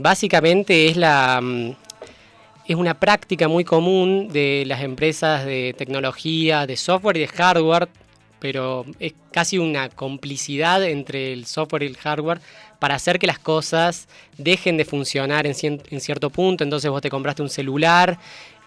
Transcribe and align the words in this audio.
Básicamente 0.00 0.86
es 0.86 0.96
la 0.96 1.40
mm, 1.42 1.74
es 2.68 2.76
una 2.76 2.94
práctica 3.00 3.48
muy 3.48 3.64
común 3.64 4.28
de 4.28 4.62
las 4.64 4.82
empresas 4.82 5.44
de 5.44 5.74
tecnología, 5.76 6.68
de 6.68 6.76
software 6.76 7.16
y 7.16 7.20
de 7.22 7.26
hardware, 7.26 7.88
pero 8.38 8.86
es 9.00 9.14
casi 9.32 9.58
una 9.58 9.88
complicidad 9.88 10.84
entre 10.84 11.32
el 11.32 11.46
software 11.46 11.82
y 11.82 11.86
el 11.86 11.96
hardware 11.96 12.40
para 12.78 12.94
hacer 12.94 13.18
que 13.18 13.26
las 13.26 13.40
cosas 13.40 14.06
dejen 14.36 14.76
de 14.76 14.84
funcionar 14.84 15.48
en, 15.48 15.54
cierto 15.56 16.30
punto. 16.30 16.62
Entonces 16.62 16.92
vos 16.92 17.02
te 17.02 17.10
compraste 17.10 17.42
un 17.42 17.50
celular 17.50 18.20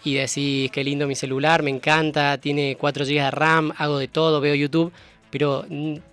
y 0.04 0.16
decís, 0.16 0.70
qué 0.70 0.84
lindo 0.84 1.07
mi 1.07 1.16
celular, 1.16 1.63
me 1.63 1.70
encanta, 1.70 2.39
tiene 2.39 2.75
4 2.77 3.05
GB 3.05 3.23
de 3.23 3.32
RAM, 3.32 3.71
hago 3.77 4.00
de 4.00 4.09
todo, 4.09 4.41
veo 4.41 4.54
YouTube, 4.54 4.91
pero 5.29 5.66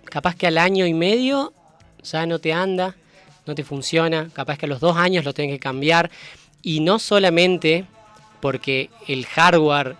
capaz 0.05 0.37
que 0.37 0.47
al 0.47 0.57
año 0.57 0.85
y 0.85 0.93
medio 0.93 1.51
ya 2.03 2.25
no 2.25 2.39
te 2.39 2.53
anda, 2.53 2.95
no 3.49 3.55
te 3.55 3.63
funciona, 3.63 4.29
capaz 4.31 4.57
que 4.57 4.65
a 4.65 4.69
los 4.69 4.79
dos 4.79 4.95
años 4.95 5.25
lo 5.25 5.33
tenés 5.33 5.51
que 5.51 5.59
cambiar. 5.59 6.09
Y 6.61 6.79
no 6.79 6.99
solamente 6.99 7.85
porque 8.39 8.89
el 9.07 9.25
hardware 9.25 9.95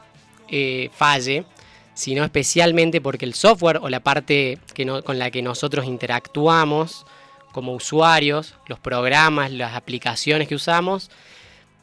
eh, 0.50 0.90
falle, 0.94 1.46
sino 1.94 2.24
especialmente 2.24 3.02
porque 3.02 3.26
el 3.26 3.34
software 3.34 3.80
o 3.82 3.90
la 3.90 4.00
parte 4.00 4.58
que 4.74 4.86
con 5.04 5.20
la 5.20 5.32
que 5.32 5.42
nosotros 5.42 5.86
interactuamos 5.86 7.06
como 7.52 7.74
usuarios, 7.74 8.56
los 8.68 8.80
programas, 8.80 9.52
las 9.52 9.76
aplicaciones 9.76 10.48
que 10.48 10.56
usamos, 10.56 11.10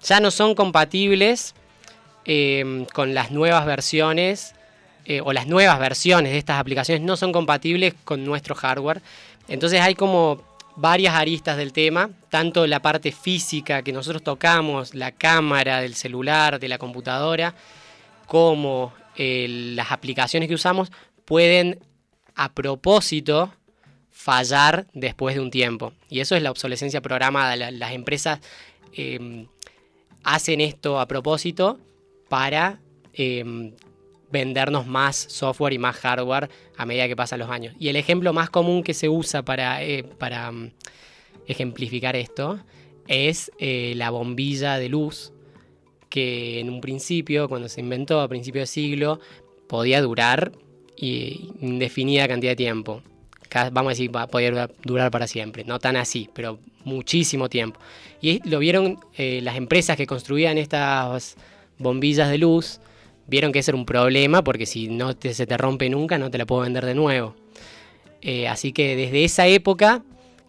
ya 0.02 0.20
no 0.20 0.30
son 0.30 0.54
compatibles 0.54 1.54
em, 2.24 2.86
con 2.86 3.12
las 3.12 3.30
nuevas 3.30 3.66
versiones 3.66 4.54
eh, 5.04 5.20
o 5.22 5.32
las 5.32 5.46
nuevas 5.46 5.78
versiones 5.78 6.32
de 6.32 6.38
estas 6.38 6.58
aplicaciones 6.58 7.02
no 7.02 7.16
son 7.16 7.32
compatibles 7.32 7.94
con 8.04 8.24
nuestro 8.24 8.54
hardware. 8.54 9.02
Entonces 9.48 9.80
hay 9.80 9.94
como 9.94 10.42
varias 10.76 11.14
aristas 11.14 11.56
del 11.56 11.72
tema, 11.72 12.10
tanto 12.28 12.66
la 12.66 12.80
parte 12.80 13.10
física 13.10 13.82
que 13.82 13.92
nosotros 13.92 14.22
tocamos, 14.22 14.94
la 14.94 15.12
cámara 15.12 15.80
del 15.80 15.94
celular, 15.94 16.60
de 16.60 16.68
la 16.68 16.78
computadora, 16.78 17.54
como 18.26 18.92
eh, 19.16 19.46
las 19.74 19.90
aplicaciones 19.90 20.48
que 20.48 20.54
usamos 20.54 20.92
pueden 21.24 21.80
a 22.34 22.52
propósito 22.52 23.52
fallar 24.10 24.86
después 24.92 25.34
de 25.34 25.40
un 25.40 25.50
tiempo. 25.50 25.92
Y 26.10 26.20
eso 26.20 26.36
es 26.36 26.42
la 26.42 26.50
obsolescencia 26.50 27.00
programada. 27.00 27.56
las 27.56 27.92
empresas 27.92 28.40
em, 28.92 29.46
hacen 30.24 30.60
esto 30.60 31.00
a 31.00 31.06
propósito 31.06 31.78
para 32.28 32.80
em, 33.14 33.72
vendernos 34.30 34.86
más 34.86 35.16
software 35.16 35.72
y 35.72 35.78
más 35.78 35.96
hardware 35.96 36.50
a 36.76 36.86
medida 36.86 37.08
que 37.08 37.16
pasan 37.16 37.38
los 37.38 37.50
años. 37.50 37.74
Y 37.78 37.88
el 37.88 37.96
ejemplo 37.96 38.32
más 38.32 38.50
común 38.50 38.82
que 38.82 38.94
se 38.94 39.08
usa 39.08 39.44
para, 39.44 39.82
eh, 39.82 40.04
para 40.04 40.50
mm, 40.50 40.72
ejemplificar 41.46 42.16
esto 42.16 42.60
es 43.08 43.52
eh, 43.58 43.94
la 43.96 44.10
bombilla 44.10 44.78
de 44.78 44.88
luz, 44.88 45.32
que 46.08 46.60
en 46.60 46.70
un 46.70 46.80
principio, 46.80 47.48
cuando 47.48 47.68
se 47.68 47.80
inventó 47.80 48.20
a 48.20 48.28
principio 48.28 48.62
de 48.62 48.66
siglo, 48.66 49.20
podía 49.68 50.00
durar 50.00 50.52
indefinida 50.98 52.26
cantidad 52.26 52.52
de 52.52 52.56
tiempo. 52.56 53.02
Vamos 53.72 53.90
a 53.90 53.94
decir, 53.94 54.10
podía 54.30 54.68
durar 54.82 55.10
para 55.10 55.26
siempre. 55.26 55.64
No 55.64 55.78
tan 55.78 55.96
así, 55.96 56.28
pero 56.32 56.58
muchísimo 56.84 57.48
tiempo. 57.48 57.80
Y 58.20 58.46
lo 58.48 58.58
vieron 58.58 58.98
eh, 59.16 59.40
las 59.42 59.56
empresas 59.56 59.96
que 59.96 60.06
construían 60.06 60.58
estas 60.58 61.36
bombillas 61.78 62.30
de 62.30 62.38
luz, 62.38 62.80
vieron 63.26 63.52
que 63.52 63.60
ese 63.60 63.70
era 63.70 63.78
un 63.78 63.86
problema 63.86 64.42
porque 64.42 64.66
si 64.66 64.88
no 64.88 65.12
se 65.20 65.46
te 65.46 65.56
rompe 65.56 65.88
nunca 65.90 66.18
no 66.18 66.30
te 66.30 66.38
la 66.38 66.46
puedo 66.46 66.62
vender 66.62 66.84
de 66.84 66.94
nuevo. 66.94 67.34
Eh, 68.22 68.48
así 68.48 68.72
que 68.72 68.96
desde 68.96 69.24
esa 69.24 69.46
época 69.46 70.02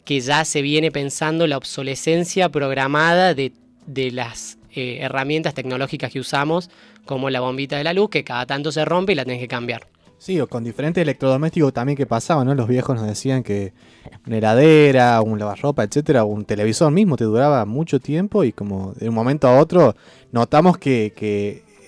que 0.05 0.19
ya 0.19 0.45
se 0.45 0.61
viene 0.61 0.91
pensando 0.91 1.47
la 1.47 1.57
obsolescencia 1.57 2.49
programada 2.49 3.33
de, 3.33 3.51
las 4.11 4.57
eh, 4.73 4.99
herramientas 5.01 5.53
tecnológicas 5.53 6.11
que 6.11 6.19
usamos, 6.19 6.69
como 7.05 7.29
la 7.29 7.41
bombita 7.41 7.77
de 7.77 7.83
la 7.83 7.93
luz, 7.93 8.09
que 8.09 8.23
cada 8.23 8.45
tanto 8.45 8.71
se 8.71 8.85
rompe 8.85 9.11
y 9.11 9.15
la 9.15 9.25
tenés 9.25 9.41
que 9.41 9.47
cambiar. 9.47 9.87
Sí, 10.17 10.39
o 10.39 10.47
con 10.47 10.63
diferentes 10.63 11.01
electrodomésticos 11.01 11.73
también 11.73 11.95
que 11.95 12.07
pasaban, 12.07 12.47
¿no? 12.47 12.55
Los 12.55 12.67
viejos 12.67 12.95
nos 12.95 13.05
decían 13.05 13.43
que 13.43 13.73
una 14.25 14.37
heladera, 14.37 15.21
un 15.21 15.37
lavarropa, 15.37 15.83
etcétera, 15.83 16.23
un 16.23 16.45
televisor 16.45 16.91
mismo 16.91 17.17
te 17.17 17.25
duraba 17.25 17.65
mucho 17.65 17.99
tiempo 17.99 18.43
y 18.43 18.51
como 18.51 18.93
de 18.93 19.09
un 19.09 19.13
momento 19.13 19.47
a 19.47 19.59
otro 19.59 19.95
notamos 20.31 20.77
que 20.77 21.13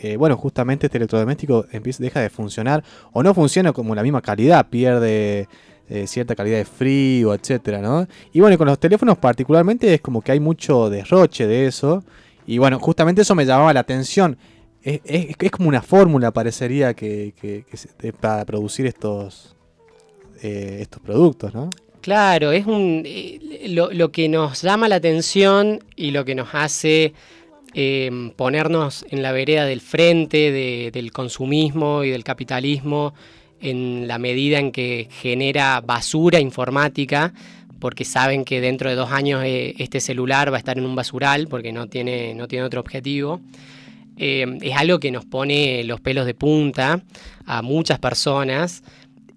eh, 0.02 0.16
bueno, 0.18 0.38
justamente 0.38 0.88
este 0.88 0.98
electrodoméstico 0.98 1.66
deja 2.00 2.22
de 2.22 2.30
funcionar 2.30 2.84
o 3.12 3.22
no 3.22 3.34
funciona 3.34 3.74
como 3.74 3.94
la 3.96 4.04
misma 4.04 4.22
calidad, 4.22 4.68
pierde 4.70 5.48
eh, 5.90 6.08
cierta 6.08 6.36
calidad 6.36 6.58
de 6.58 6.66
frío, 6.66 7.34
etcétera, 7.34 7.82
¿no? 7.82 8.08
Y 8.32 8.40
bueno, 8.40 8.58
con 8.58 8.68
los 8.68 8.80
teléfonos 8.80 9.18
particularmente 9.18 9.94
es 9.94 10.02
como 10.02 10.22
que 10.22 10.32
hay 10.32 10.40
mucho 10.40 10.90
derroche 10.90 11.48
de 11.48 11.66
eso. 11.66 12.04
Y 12.46 12.60
bueno, 12.60 12.80
justamente 12.80 13.24
eso 13.24 13.36
me 13.36 13.46
llamaba 13.46 13.74
la 13.74 13.82
atención. 13.82 14.38
Es, 14.82 15.36
como 15.52 15.68
una 15.68 15.82
fórmula, 15.82 16.32
parecería, 16.32 16.94
que, 16.94 17.34
para 18.22 18.46
producir 18.46 18.86
estos, 18.86 19.56
eh, 20.42 20.78
estos 20.82 21.02
productos, 21.02 21.54
¿no? 21.54 21.70
Claro, 22.02 22.52
es 22.54 22.66
un 22.66 23.04
lo, 23.68 24.12
que 24.12 24.30
nos 24.30 24.62
llama 24.62 24.88
la 24.88 24.96
atención 24.96 25.84
y 25.96 26.12
lo 26.12 26.24
que 26.24 26.34
nos 26.34 26.50
hace 26.54 27.14
Em, 27.74 28.32
ponernos 28.32 29.06
en 29.12 29.22
la 29.22 29.32
vereda 29.32 29.66
del 29.66 29.82
frente 29.82 30.52
del 30.92 31.12
consumismo 31.12 32.04
y 32.04 32.10
del 32.10 32.24
capitalismo 32.24 33.14
en 33.62 34.08
la 34.08 34.18
medida 34.18 34.58
en 34.58 34.72
que 34.72 35.08
genera 35.12 35.80
basura 35.82 36.40
informática, 36.40 37.32
porque 37.80 38.06
saben 38.06 38.44
que 38.44 38.60
dentro 38.60 38.90
de 38.90 38.96
dos 38.96 39.12
años 39.12 39.44
eh, 39.46 39.76
este 39.78 40.00
celular 40.00 40.52
va 40.52 40.56
a 40.56 40.60
estar 40.60 40.78
en 40.80 40.86
un 40.86 40.96
basural 40.96 41.48
porque 41.48 41.72
no 41.72 41.88
tiene, 41.88 42.34
no 42.34 42.48
tiene 42.48 42.66
otro 42.66 42.80
objetivo. 42.80 43.40
Em, 44.18 44.58
es 44.62 44.76
algo 44.76 45.00
que 45.00 45.12
nos 45.12 45.26
pone 45.26 45.84
los 45.84 46.02
pelos 46.02 46.26
de 46.26 46.34
punta 46.34 47.04
a 47.46 47.62
muchas 47.62 48.00
personas 48.00 48.84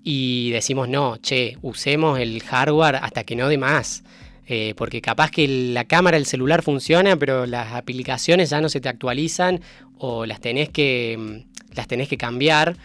y 0.02 0.50
decimos, 0.50 0.88
no, 0.88 1.18
che, 1.18 1.58
usemos 1.62 2.18
el 2.18 2.42
hardware 2.42 2.96
hasta 2.96 3.24
que 3.24 3.36
no 3.36 3.48
dé 3.48 3.58
más. 3.58 4.02
Eh, 4.46 4.74
porque 4.76 5.00
capaz 5.00 5.30
que 5.30 5.46
la 5.46 5.84
cámara 5.84 6.16
del 6.16 6.26
celular 6.26 6.62
funciona, 6.62 7.16
pero 7.16 7.46
las 7.46 7.72
aplicaciones 7.74 8.50
ya 8.50 8.60
no 8.60 8.68
se 8.68 8.80
te 8.80 8.88
actualizan 8.88 9.60
o 9.98 10.26
las 10.26 10.40
tenés 10.40 10.68
que, 10.68 11.16
mm, 11.18 11.74
las 11.76 11.86
tenés 11.86 12.08
que 12.08 12.16
cambiar. 12.16 12.76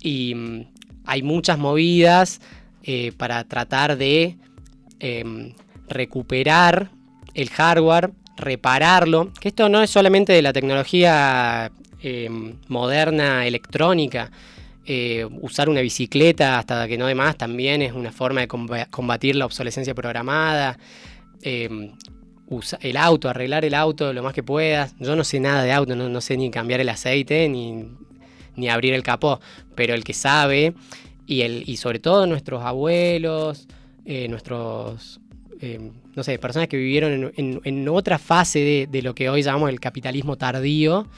Y 0.00 0.34
mm, 0.34 0.66
hay 1.04 1.22
muchas 1.22 1.58
movidas 1.58 2.40
eh, 2.82 3.12
para 3.16 3.44
tratar 3.44 3.96
de 3.98 4.36
em, 5.00 5.52
recuperar 5.88 6.90
el 7.34 7.50
hardware, 7.50 8.12
repararlo. 8.36 9.32
Que 9.40 9.48
esto 9.48 9.68
no 9.68 9.82
es 9.82 9.90
solamente 9.90 10.32
de 10.32 10.40
la 10.42 10.52
tecnología 10.52 11.70
em, 12.00 12.54
moderna 12.68 13.46
electrónica, 13.46 14.30
eh, 14.88 15.26
usar 15.40 15.68
una 15.68 15.80
bicicleta 15.80 16.60
hasta 16.60 16.86
que 16.86 16.96
no 16.96 17.06
demás 17.06 17.36
también 17.36 17.82
es 17.82 17.92
una 17.92 18.12
forma 18.12 18.42
de 18.42 18.48
combatir 18.88 19.34
la 19.34 19.44
obsolescencia 19.44 19.94
programada. 19.94 20.78
Eh, 21.42 21.90
el 22.80 22.96
auto, 22.96 23.28
arreglar 23.28 23.64
el 23.64 23.74
auto 23.74 24.12
lo 24.12 24.22
más 24.22 24.32
que 24.32 24.44
puedas. 24.44 24.94
Yo 25.00 25.16
no 25.16 25.24
sé 25.24 25.40
nada 25.40 25.64
de 25.64 25.72
auto, 25.72 25.96
no, 25.96 26.20
sé 26.20 26.36
ni 26.36 26.52
cambiar 26.52 26.80
el 26.80 26.88
aceite 26.88 27.48
ni, 27.48 28.68
abrir 28.68 28.94
el 28.94 29.02
capó, 29.02 29.40
pero 29.74 29.92
el 29.92 30.04
que 30.04 30.14
sabe 30.14 30.74
y, 31.26 31.40
el, 31.40 31.64
y 31.66 31.78
sobre 31.78 31.98
todo 31.98 32.28
nuestros 32.28 32.62
abuelos, 32.62 33.66
eh, 34.04 34.28
nuestros, 34.28 35.20
no 36.14 36.22
sé, 36.22 36.38
personas 36.38 36.68
que 36.68 36.76
vivieron 36.76 37.32
en, 37.36 37.88
otra 37.88 38.20
fase 38.20 38.86
de, 38.88 39.02
lo 39.02 39.16
que 39.16 39.28
hoy 39.28 39.42
llamamos 39.42 39.70
el 39.70 39.80
capitalismo 39.80 40.36
tardío, 40.36 41.08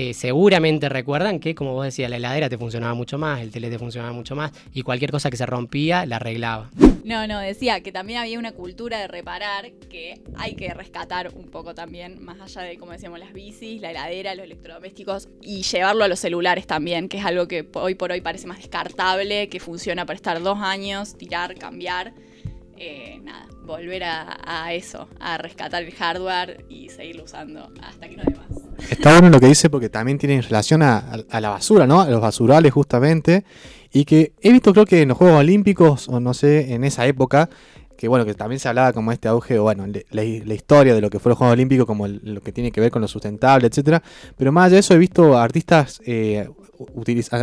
eh, 0.00 0.14
seguramente 0.14 0.88
recuerdan 0.88 1.40
que, 1.40 1.56
como 1.56 1.72
vos 1.72 1.84
decías, 1.84 2.08
la 2.08 2.18
heladera 2.18 2.48
te 2.48 2.56
funcionaba 2.56 2.94
mucho 2.94 3.18
más, 3.18 3.40
el 3.40 3.50
tele 3.50 3.68
te 3.68 3.80
funcionaba 3.80 4.12
mucho 4.12 4.36
más 4.36 4.52
y 4.72 4.82
cualquier 4.82 5.10
cosa 5.10 5.28
que 5.28 5.36
se 5.36 5.44
rompía 5.44 6.06
la 6.06 6.16
arreglaba. 6.16 6.70
No, 7.02 7.26
no, 7.26 7.40
decía 7.40 7.80
que 7.80 7.90
también 7.90 8.20
había 8.20 8.38
una 8.38 8.52
cultura 8.52 9.00
de 9.00 9.08
reparar 9.08 9.72
que 9.90 10.20
hay 10.36 10.54
que 10.54 10.72
rescatar 10.72 11.32
un 11.34 11.46
poco 11.48 11.74
también, 11.74 12.22
más 12.22 12.40
allá 12.40 12.62
de, 12.62 12.78
como 12.78 12.92
decíamos, 12.92 13.18
las 13.18 13.32
bicis, 13.32 13.80
la 13.80 13.90
heladera, 13.90 14.36
los 14.36 14.44
electrodomésticos 14.44 15.30
y 15.42 15.62
llevarlo 15.62 16.04
a 16.04 16.08
los 16.08 16.20
celulares 16.20 16.68
también, 16.68 17.08
que 17.08 17.16
es 17.18 17.24
algo 17.24 17.48
que 17.48 17.66
hoy 17.72 17.96
por 17.96 18.12
hoy 18.12 18.20
parece 18.20 18.46
más 18.46 18.58
descartable, 18.58 19.48
que 19.48 19.58
funciona 19.58 20.06
para 20.06 20.14
estar 20.14 20.40
dos 20.40 20.58
años, 20.60 21.18
tirar, 21.18 21.56
cambiar. 21.56 22.12
Eh, 22.80 23.20
nada, 23.24 23.48
volver 23.66 24.04
a, 24.04 24.72
eso, 24.72 25.08
a 25.18 25.36
rescatar 25.36 25.82
el 25.82 25.92
hardware 25.92 26.64
y 26.68 26.88
seguirlo 26.90 27.24
usando 27.24 27.72
hasta 27.82 28.08
que 28.08 28.16
no 28.16 28.22
haya 28.22 28.36
más. 28.36 28.90
Está 28.90 29.14
bueno 29.14 29.30
lo 29.30 29.40
que 29.40 29.48
dice 29.48 29.68
porque 29.68 29.88
también 29.88 30.16
tiene 30.16 30.40
relación 30.40 30.82
a, 30.82 31.24
la 31.28 31.48
basura, 31.48 31.88
¿no? 31.88 32.00
A 32.00 32.08
los 32.08 32.20
basurales 32.20 32.72
justamente. 32.72 33.44
Y 33.92 34.04
que 34.04 34.32
he 34.40 34.52
visto 34.52 34.72
creo 34.72 34.84
que 34.84 35.02
en 35.02 35.08
los 35.08 35.18
Juegos 35.18 35.40
Olímpicos, 35.40 36.08
o 36.08 36.20
no 36.20 36.34
sé, 36.34 36.72
en 36.72 36.84
esa 36.84 37.04
época, 37.06 37.50
que 37.96 38.06
bueno, 38.06 38.24
que 38.24 38.34
también 38.34 38.60
se 38.60 38.68
hablaba 38.68 38.92
como 38.92 39.10
este 39.10 39.26
auge, 39.26 39.58
o 39.58 39.64
bueno, 39.64 39.84
la, 40.10 40.24
historia 40.24 40.94
de 40.94 41.00
lo 41.00 41.10
que 41.10 41.18
fue 41.18 41.30
los 41.30 41.38
Juegos 41.38 41.54
Olímpicos, 41.54 41.84
como 41.84 42.06
lo 42.06 42.40
que 42.42 42.52
tiene 42.52 42.70
que 42.70 42.80
ver 42.80 42.92
con 42.92 43.02
lo 43.02 43.08
sustentable, 43.08 43.66
etcétera. 43.66 44.00
Pero 44.36 44.52
más 44.52 44.66
allá 44.66 44.74
de 44.74 44.80
eso 44.80 44.94
he 44.94 44.98
visto 44.98 45.36
artistas 45.36 46.00
eh, 46.06 46.48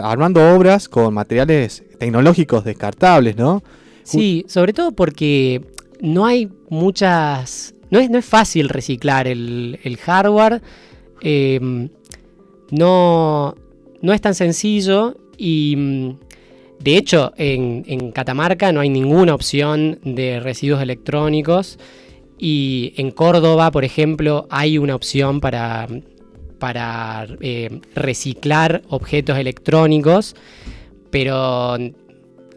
armando 0.01 0.55
obras 0.55 0.87
con 0.87 1.13
materiales 1.13 1.83
tecnológicos 1.99 2.63
descartables, 2.63 3.35
¿no? 3.35 3.61
Sí, 4.05 4.45
sobre 4.47 4.71
todo 4.71 4.91
porque 4.93 5.61
no 5.99 6.25
hay 6.25 6.49
muchas 6.69 7.73
no 7.89 7.99
es, 7.99 8.09
no 8.09 8.17
es 8.17 8.25
fácil 8.25 8.69
reciclar 8.69 9.27
el, 9.27 9.79
el 9.83 9.97
hardware. 9.97 10.61
eh, 11.21 11.89
no, 12.71 13.55
no 14.01 14.13
es 14.13 14.21
tan 14.21 14.33
sencillo 14.35 15.15
y 15.37 15.75
mm, 15.77 16.09
de 16.79 16.97
hecho 16.97 17.33
en, 17.37 17.83
en 17.87 18.11
Catamarca 18.11 18.71
no 18.71 18.79
hay 18.79 18.89
ninguna 18.89 19.35
opción 19.35 19.99
de 20.03 20.39
residuos 20.39 20.81
electrónicos 20.81 21.77
y 22.37 22.93
en 22.97 23.11
Córdoba, 23.11 23.71
por 23.71 23.85
ejemplo, 23.85 24.45
hay 24.49 24.77
una 24.77 24.95
opción 24.95 25.39
para, 25.39 25.87
para 26.59 27.27
eh, 27.39 27.79
reciclar 27.93 28.81
objetos 28.89 29.37
electrónicos, 29.37 30.35
pero 31.11 31.77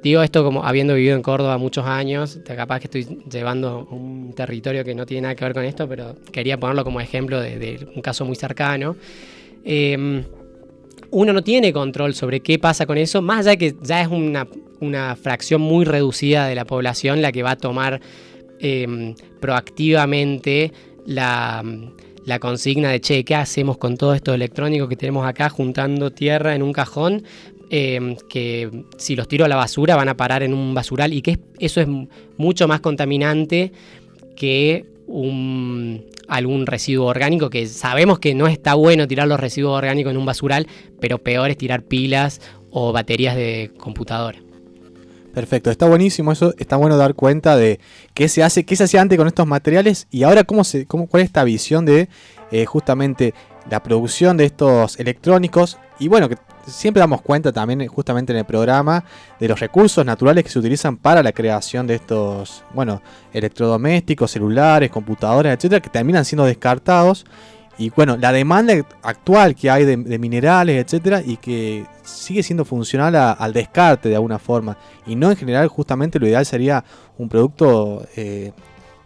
digo 0.03 0.23
esto 0.23 0.45
como 0.45 0.65
habiendo 0.65 0.95
vivido 0.95 1.17
en 1.17 1.23
Córdoba 1.23 1.59
muchos 1.59 1.87
años, 1.87 2.41
capaz 2.45 2.81
que 2.81 2.87
estoy 2.87 3.23
llevando 3.31 3.87
un 3.91 4.33
territorio 4.35 4.85
que 4.85 4.95
no 4.95 5.07
tiene 5.07 5.23
nada 5.23 5.35
que 5.35 5.45
ver 5.45 5.55
con 5.55 5.65
esto, 5.65 5.89
pero 5.89 6.17
quería 6.33 6.59
ponerlo 6.59 6.85
como 6.85 7.01
ejemplo 7.01 7.41
de, 7.41 7.87
un 7.95 8.03
caso 8.03 8.25
muy 8.25 8.37
cercano. 8.37 8.97
Eh, 9.65 10.25
uno 11.11 11.33
no 11.33 11.43
tiene 11.43 11.73
control 11.73 12.15
sobre 12.15 12.41
qué 12.41 12.59
pasa 12.59 12.87
con 12.87 12.99
eso, 12.99 13.23
más 13.23 13.47
allá 13.47 13.57
que 13.57 13.75
ya 13.83 14.03
es 14.03 14.09
una, 14.09 14.47
fracción 15.17 15.61
muy 15.61 15.85
reducida 15.85 16.47
de 16.47 16.55
la 16.55 16.65
población 16.65 17.21
la 17.23 17.33
que 17.33 17.43
va 17.43 17.53
a 17.53 17.57
tomar 17.57 18.01
eh, 18.61 19.15
proactivamente 19.41 20.73
la, 21.07 21.65
la 22.29 22.39
consigna 22.39 22.91
de, 22.91 23.01
che, 23.01 23.25
¿qué 23.25 23.35
hacemos 23.35 23.79
con 23.79 23.97
todo 23.97 24.15
esto 24.15 24.35
electrónico 24.35 24.87
que 24.87 24.97
tenemos 24.97 25.27
acá 25.27 25.49
juntando 25.49 26.11
tierra 26.11 26.55
en 26.55 26.63
un 26.63 26.73
cajón? 26.73 27.25
Eh, 27.71 28.17
que 28.31 28.85
si 28.97 29.15
los 29.15 29.29
tiro 29.29 29.45
a 29.45 29.49
la 29.49 29.57
basura 29.57 29.95
van 29.95 30.09
a 30.09 30.17
parar 30.17 30.43
en 30.43 30.55
un 30.55 30.73
basural 30.75 31.13
y 31.13 31.21
que 31.21 31.33
es- 31.33 31.39
eso 31.59 31.81
es 31.83 31.89
mucho 32.39 32.67
más 32.67 32.81
contaminante 32.81 33.73
que 34.37 34.87
algún 36.29 36.67
residuo 36.67 37.07
orgánico, 37.07 37.51
que 37.51 37.67
sabemos 37.67 38.19
que 38.19 38.35
no 38.35 38.47
está 38.47 38.75
bueno 38.75 39.09
tirar 39.09 39.27
los 39.29 39.41
residuos 39.41 39.77
orgánicos 39.77 40.11
en 40.13 40.19
un 40.19 40.27
basural, 40.27 40.67
pero 41.01 41.19
peor 41.19 41.51
es 41.51 41.57
tirar 41.57 41.83
pilas 41.83 42.41
o 42.71 42.93
baterías 42.93 43.35
de 43.37 43.71
computadora. 43.79 44.39
Perfecto, 45.35 45.71
está 45.71 45.87
buenísimo 45.87 46.33
eso, 46.33 46.55
está 46.59 46.77
bueno 46.77 46.97
dar 46.97 47.15
cuenta 47.15 47.57
de 47.57 47.79
qué 48.15 48.29
se 48.29 48.43
hace, 48.43 48.65
qué 48.65 48.77
se 48.77 48.85
hacía 48.85 49.01
antes 49.01 49.17
con 49.17 49.27
estos 49.29 49.47
materiales 49.47 50.07
y 50.11 50.23
ahora 50.25 50.45
cómo 50.45 50.65
se, 50.65 50.87
cómo, 50.87 51.07
cuál 51.07 51.23
es 51.23 51.27
esta 51.29 51.45
visión 51.45 51.85
de 51.85 52.09
eh, 52.51 52.65
justamente 52.65 53.35
la 53.71 53.83
producción 53.83 54.37
de 54.37 54.45
estos 54.47 54.99
electrónicos 54.99 55.79
y 55.99 56.09
bueno, 56.09 56.29
que 56.29 56.37
siempre 56.67 57.01
damos 57.01 57.23
cuenta 57.23 57.53
también 57.53 57.87
justamente 57.89 58.33
en 58.33 58.39
el 58.39 58.45
programa 58.45 59.05
de 59.41 59.49
los 59.49 59.59
recursos 59.59 60.05
naturales 60.05 60.45
que 60.45 60.51
se 60.51 60.59
utilizan 60.59 60.97
para 60.97 61.23
la 61.23 61.33
creación 61.33 61.87
de 61.87 61.97
estos, 61.97 62.63
bueno, 62.73 63.03
electrodomésticos, 63.33 64.31
celulares, 64.31 64.91
computadoras, 64.91 65.57
etcétera, 65.57 65.81
que 65.81 65.91
terminan 65.91 66.25
siendo 66.25 66.45
descartados 66.45 67.25
y 67.79 67.91
bueno, 67.91 68.17
la 68.17 68.33
demanda 68.33 68.75
actual 69.03 69.55
que 69.55 69.71
hay 69.71 69.85
de, 69.85 69.97
minerales, 70.19 70.85
etcétera, 70.85 71.23
y 71.25 71.37
que 71.37 71.87
sigue 72.03 72.43
siendo 72.43 72.65
funcional 72.65 73.15
al 73.15 73.53
descarte 73.53 74.09
de 74.09 74.17
alguna 74.17 74.41
forma. 74.41 74.77
Y 75.07 75.15
no 75.15 75.31
en 75.31 75.37
general, 75.37 75.69
justamente 75.69 76.19
lo 76.19 76.27
ideal 76.27 76.45
sería 76.45 76.85
un 77.19 77.29
producto 77.29 78.05
eh, 78.17 78.51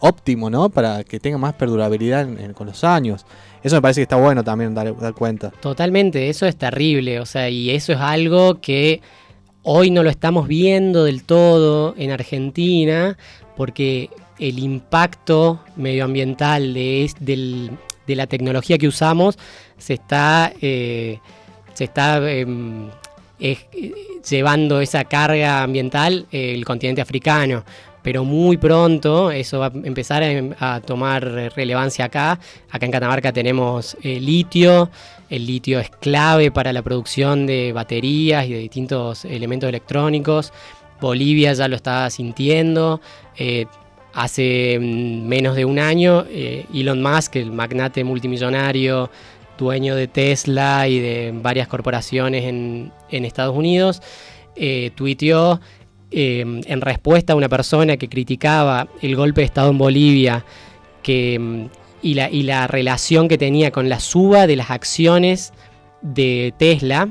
óptimo, 0.03 0.51
¿no? 0.51 0.69
Para 0.69 1.05
que 1.05 1.19
tenga 1.21 1.39
más 1.39 1.55
perdurabilidad 1.55 2.23
en- 2.23 2.53
con 2.53 2.67
los 2.67 2.83
años. 2.85 3.25
Eso 3.63 3.77
me 3.77 3.83
parece 3.83 4.01
que 4.01 4.03
está 4.03 4.17
bueno 4.17 4.43
también 4.43 4.75
dar, 4.75 4.93
cuenta. 5.15 5.51
Totalmente, 5.61 6.29
eso 6.29 6.45
es 6.47 6.57
terrible, 6.57 7.21
o 7.21 7.27
sea, 7.27 7.49
y 7.49 7.71
eso 7.71 7.93
es 7.93 7.99
algo 8.01 8.61
que 8.61 9.01
hoy 9.63 9.91
no 9.93 10.03
lo 10.03 10.11
estamos 10.11 10.49
viendo 10.49 11.05
del 11.05 11.23
todo 11.23 11.95
en 11.97 12.11
Argentina, 12.11 13.17
porque 13.57 14.11
el 14.41 14.59
impacto 14.59 15.61
medioambiental 15.77 16.75
de, 16.75 17.09
de 18.07 18.17
la 18.17 18.27
tecnología 18.27 18.79
que 18.79 18.89
usamos 18.89 19.39
se 19.79 19.95
está, 19.95 20.53
eh, 20.61 21.21
se 21.75 21.85
está 21.85 22.29
em, 22.29 22.89
eh, 23.39 23.57
llevando 24.29 24.81
esa 24.81 25.05
carga 25.05 25.63
ambiental 25.63 26.27
eh, 26.33 26.55
el 26.55 26.65
continente 26.65 27.01
africano. 27.01 27.65
Pero 28.03 28.25
muy 28.25 28.57
pronto 28.57 29.31
eso 29.31 29.61
va 29.61 29.67
a 29.67 29.73
empezar 29.85 30.23
a, 30.59 30.81
tomar 30.81 31.25
relevancia 31.55 32.07
acá. 32.07 32.39
Acá 32.71 32.87
en 32.87 32.93
Catamarca 32.93 33.33
tenemos 33.33 33.97
eh, 34.03 34.21
litio. 34.21 34.91
El 35.31 35.47
litio 35.47 35.81
es 35.81 35.89
clave 35.89 36.51
para 36.51 36.73
la 36.73 36.83
producción 36.83 37.47
de 37.47 37.73
baterías 37.73 38.47
y 38.47 38.53
de 38.53 38.59
distintos 38.59 39.25
elementos 39.25 39.69
electrónicos. 39.69 40.53
Bolivia 41.01 41.53
ya 41.53 41.69
lo 41.69 41.77
está 41.77 42.09
sintiendo. 42.11 43.01
Eh, 43.37 43.67
hace 44.15 44.79
mm, 44.81 45.27
menos 45.27 45.57
de 45.57 45.65
un 45.65 45.79
año, 45.79 46.25
eh, 46.29 46.67
Elon 46.73 47.03
Musk, 47.03 47.37
el 47.37 47.53
magnate 47.53 48.05
multimillonario, 48.05 49.11
dueño 49.59 49.95
de 49.95 50.09
Tesla 50.09 50.89
y 50.89 50.99
de 50.99 51.33
varias 51.35 51.69
corporaciones 51.69 52.45
en, 52.45 52.93
Estados 53.11 53.57
Unidos, 53.57 54.03
eh, 54.57 54.91
eh, 56.13 56.41
en 56.41 56.81
respuesta 56.81 57.33
a 57.33 57.37
una 57.37 57.49
persona 57.49 57.97
que 57.97 58.09
criticaba 58.09 58.89
el 59.01 59.17
golpe 59.17 59.41
de 59.41 59.47
Estado 59.47 59.71
en 59.71 59.79
Bolivia 59.79 60.45
que, 61.03 61.39
mm, 61.39 61.67
y, 62.03 62.15
la, 62.15 62.31
y 62.31 62.43
la 62.43 62.67
relación 62.67 63.29
que 63.29 63.39
tenía 63.39 63.71
con 63.71 63.89
la 63.89 64.01
suba 64.01 64.47
de 64.47 64.57
las 64.57 64.71
acciones 64.71 65.53
de 66.03 66.53
Tesla. 66.59 67.09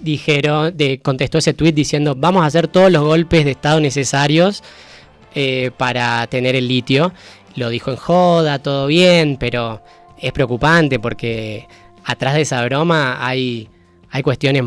Dijeron, 0.00 0.76
de, 0.76 1.00
contestó 1.00 1.38
ese 1.38 1.54
tweet 1.54 1.72
diciendo 1.72 2.14
vamos 2.16 2.42
a 2.42 2.46
hacer 2.46 2.66
todos 2.66 2.90
los 2.90 3.04
golpes 3.04 3.44
de 3.44 3.52
Estado 3.52 3.78
necesarios 3.80 4.62
eh, 5.34 5.70
para 5.76 6.26
tener 6.28 6.56
el 6.56 6.68
litio. 6.68 7.12
Lo 7.56 7.68
dijo 7.68 7.90
en 7.90 7.96
joda, 7.96 8.58
todo 8.58 8.86
bien, 8.86 9.36
pero 9.38 9.82
es 10.18 10.32
preocupante 10.32 10.98
porque 10.98 11.66
atrás 12.04 12.34
de 12.34 12.42
esa 12.42 12.64
broma 12.64 13.24
hay, 13.24 13.68
hay 14.10 14.22
cuestiones 14.22 14.64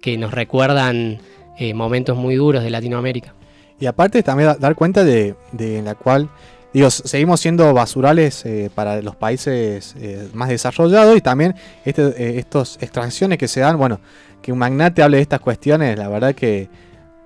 que 0.00 0.16
nos 0.16 0.32
recuerdan 0.32 1.20
eh, 1.58 1.74
momentos 1.74 2.16
muy 2.16 2.36
duros 2.36 2.62
de 2.62 2.70
Latinoamérica. 2.70 3.34
Y 3.80 3.86
aparte 3.86 4.22
también 4.22 4.48
da- 4.50 4.54
dar 4.56 4.74
cuenta 4.74 5.04
de, 5.04 5.34
de 5.52 5.82
la 5.82 5.94
cual, 5.94 6.28
digo, 6.72 6.88
seguimos 6.90 7.40
siendo 7.40 7.72
basurales 7.74 8.44
eh, 8.46 8.70
para 8.74 9.02
los 9.02 9.16
países 9.16 9.94
eh, 9.98 10.28
más 10.34 10.48
desarrollados 10.48 11.16
y 11.16 11.20
también 11.20 11.54
estos 11.84 12.78
extracciones 12.80 13.38
que 13.38 13.48
se 13.48 13.60
dan, 13.60 13.76
bueno, 13.78 14.00
que 14.40 14.52
un 14.52 14.58
magnate 14.58 15.02
hable 15.02 15.16
de 15.18 15.22
estas 15.22 15.40
cuestiones, 15.40 15.98
la 15.98 16.08
verdad 16.08 16.34
que, 16.34 16.68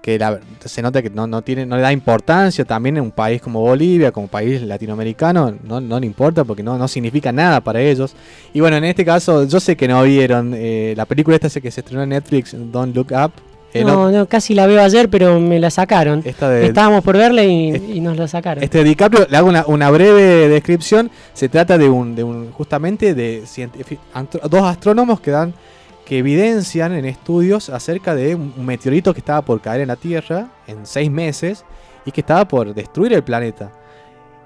que 0.02 0.18
la- 0.18 0.40
se 0.64 0.80
nota 0.82 1.02
que 1.02 1.10
no, 1.10 1.26
no, 1.26 1.42
tiene, 1.42 1.66
no 1.66 1.76
le 1.76 1.82
da 1.82 1.92
importancia 1.92 2.64
también 2.64 2.96
en 2.96 3.02
un 3.02 3.10
país 3.10 3.42
como 3.42 3.60
Bolivia, 3.60 4.10
como 4.12 4.26
país 4.28 4.62
latinoamericano, 4.62 5.54
no, 5.62 5.80
no 5.80 6.00
le 6.00 6.06
importa 6.06 6.44
porque 6.44 6.62
no, 6.62 6.78
no 6.78 6.88
significa 6.88 7.32
nada 7.32 7.60
para 7.60 7.80
ellos. 7.82 8.14
Y 8.54 8.60
bueno, 8.60 8.76
en 8.78 8.84
este 8.84 9.04
caso, 9.04 9.44
yo 9.44 9.60
sé 9.60 9.76
que 9.76 9.88
no 9.88 10.02
vieron 10.04 10.52
la 10.96 11.04
película 11.04 11.36
esta 11.36 11.60
que 11.60 11.70
se 11.70 11.80
estrenó 11.80 12.02
en 12.02 12.10
Netflix, 12.10 12.54
Don't 12.72 12.94
Look 12.96 13.08
Up. 13.12 13.32
Eh, 13.80 13.84
no, 13.84 14.10
no, 14.10 14.26
casi 14.26 14.54
la 14.54 14.66
veo 14.66 14.82
ayer, 14.82 15.08
pero 15.08 15.38
me 15.40 15.58
la 15.60 15.70
sacaron. 15.70 16.22
esta 16.24 16.48
de, 16.48 16.66
Estábamos 16.66 17.02
por 17.04 17.16
verla 17.16 17.44
y, 17.44 17.74
y 17.94 18.00
nos 18.00 18.16
la 18.16 18.28
sacaron. 18.28 18.62
Este 18.64 18.82
DiCaprio, 18.84 19.26
le 19.28 19.36
hago 19.36 19.48
una, 19.48 19.64
una 19.66 19.90
breve 19.90 20.48
descripción. 20.48 21.10
Se 21.32 21.48
trata 21.48 21.78
de 21.78 21.88
un, 21.88 22.14
de 22.14 22.24
un 22.24 22.52
justamente 22.52 23.14
de 23.14 23.44
dos 24.48 24.62
astrónomos 24.62 25.20
que 25.20 25.30
dan 25.30 25.54
que 26.04 26.18
evidencian 26.18 26.92
en 26.94 27.04
estudios 27.04 27.68
acerca 27.68 28.14
de 28.14 28.34
un 28.36 28.54
un 28.56 28.64
meteorito 28.64 29.12
que 29.12 29.18
estaba 29.20 29.42
por 29.42 29.60
caer 29.60 29.80
en 29.80 29.88
la 29.88 29.96
Tierra 29.96 30.48
en 30.68 30.86
seis 30.86 31.10
meses 31.10 31.64
y 32.04 32.12
que 32.12 32.20
estaba 32.20 32.46
por 32.46 32.72
destruir 32.74 33.12
el 33.12 33.24
planeta. 33.24 33.72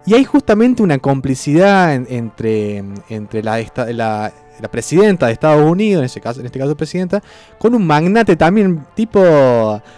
Y 0.07 0.15
hay 0.15 0.25
justamente 0.25 0.83
una 0.83 0.97
complicidad 0.99 1.95
en- 1.95 2.07
entre, 2.09 2.83
entre 3.11 3.43
la, 3.43 3.61
esta- 3.61 3.93
la, 3.93 4.33
la 4.61 4.71
presidenta 4.71 5.27
de 5.27 5.33
Estados 5.33 5.69
Unidos, 5.71 6.01
en, 6.01 6.07
ese 6.07 6.21
caso, 6.21 6.41
en 6.41 6.47
este 6.47 6.59
caso 6.59 6.77
presidenta, 6.77 7.23
con 7.59 7.75
un 7.75 7.87
magnate 7.87 8.37
también 8.37 8.85
tipo 8.95 9.21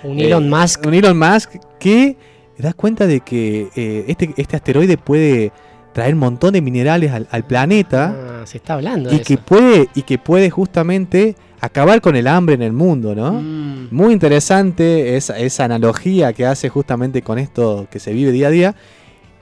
un 0.02 0.18
eh, 0.18 0.26
Elon 0.26 0.48
Musk. 0.48 0.86
un 0.86 0.94
Elon 0.94 1.18
Musk 1.18 1.54
que 1.78 2.16
das 2.58 2.74
cuenta 2.74 3.06
de 3.06 3.20
que 3.20 3.68
eh, 3.74 4.04
este, 4.06 4.32
este 4.36 4.54
asteroide 4.56 4.96
puede 4.96 5.52
traer 5.92 6.14
un 6.14 6.20
montón 6.20 6.52
de 6.52 6.62
minerales 6.62 7.10
al, 7.12 7.26
al 7.30 7.44
planeta 7.44 8.14
Ah, 8.42 8.46
se 8.46 8.58
está 8.58 8.74
hablando 8.74 9.10
de 9.10 9.16
y 9.16 9.18
que 9.20 9.34
eso. 9.34 9.42
puede 9.44 9.88
y 9.94 10.02
que 10.02 10.16
puede 10.18 10.48
justamente 10.48 11.34
acabar 11.60 12.00
con 12.00 12.16
el 12.16 12.26
hambre 12.28 12.54
en 12.54 12.62
el 12.62 12.72
mundo, 12.72 13.14
¿no? 13.14 13.32
Mm. 13.32 13.88
Muy 13.90 14.12
interesante 14.12 15.16
esa, 15.16 15.38
esa 15.38 15.64
analogía 15.64 16.32
que 16.32 16.46
hace 16.46 16.68
justamente 16.68 17.22
con 17.22 17.38
esto 17.38 17.86
que 17.90 17.98
se 17.98 18.12
vive 18.12 18.32
día 18.32 18.46
a 18.48 18.50
día. 18.50 18.74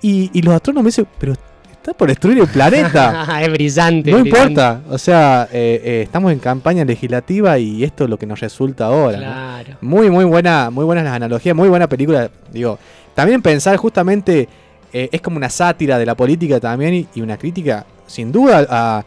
Y, 0.03 0.31
y 0.33 0.43
los 0.43 0.55
astrónomos 0.55 0.87
dicen, 0.95 1.07
pero 1.19 1.35
está 1.81 1.95
por 1.95 2.09
destruir 2.09 2.39
el 2.39 2.47
planeta. 2.49 3.27
es 3.43 3.51
brillante. 3.51 4.11
no 4.11 4.19
brillante. 4.21 4.41
importa. 4.41 4.81
O 4.91 4.99
sea, 4.99 5.49
eh, 5.53 5.81
eh, 5.85 6.03
estamos 6.05 6.31
en 6.33 6.39
campaña 6.39 6.85
legislativa 6.85 7.59
y 7.59 7.83
esto 7.85 8.05
es 8.05 8.11
lo 8.11 8.19
que 8.19 8.27
nos 8.27 8.41
resulta 8.41 8.87
ahora. 8.87 9.17
¿no? 9.19 9.25
Claro. 9.25 9.79
Muy, 9.81 10.11
muy 10.11 10.25
buena, 10.25 10.71
muy 10.71 10.85
buenas 10.85 11.05
las 11.05 11.15
analogías, 11.15 11.57
muy 11.57 11.69
buena 11.69 11.89
película. 11.89 12.31
Digo, 12.53 12.79
también 13.15 13.43
pensar 13.43 13.77
justamente 13.77 14.49
eh, 14.93 15.09
es 15.13 15.21
como 15.21 15.37
una 15.37 15.49
sátira 15.51 15.99
de 15.99 16.07
la 16.07 16.15
política 16.15 16.61
también 16.61 16.95
y, 16.95 17.09
y 17.15 17.21
una 17.23 17.37
crítica, 17.39 17.87
sin 18.07 18.31
duda, 18.33 18.67
a, 18.69 19.05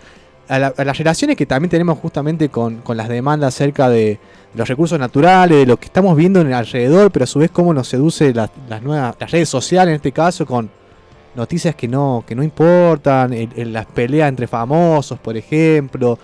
a 0.48 0.60
la- 0.60 0.74
a 0.78 0.84
las 0.84 0.98
relaciones 0.98 1.38
que 1.38 1.46
también 1.46 1.70
tenemos 1.70 1.98
justamente 2.00 2.50
con, 2.50 2.78
con 2.78 2.98
las 2.98 3.08
demandas 3.08 3.56
acerca 3.56 3.90
de 3.90 4.20
los 4.56 4.68
recursos 4.68 5.00
naturales, 5.00 5.58
de 5.60 5.66
lo 5.66 5.78
que 5.78 5.86
estamos 5.86 6.16
viendo 6.18 6.40
en 6.42 6.48
el 6.48 6.54
alrededor, 6.54 7.12
pero 7.12 7.24
a 7.24 7.28
su 7.28 7.40
vez 7.40 7.50
cómo 7.52 7.74
nos 7.74 7.88
seduce 7.88 8.34
las 8.34 8.50
nuevas, 8.82 9.16
las 9.20 9.32
redes 9.32 9.50
sociales 9.50 9.90
en 9.92 9.96
este 9.96 10.12
caso 10.12 10.46
con 10.46 10.70
noticias 11.36 11.76
que 11.76 11.88
no, 11.88 12.24
que 12.28 12.36
no 12.36 12.44
importan, 12.44 13.34
en, 13.34 13.74
las 13.74 13.86
peleas 13.86 14.30
entre 14.30 14.48
famosos, 14.48 15.20
por 15.20 15.36
ejemplo. 15.36 16.20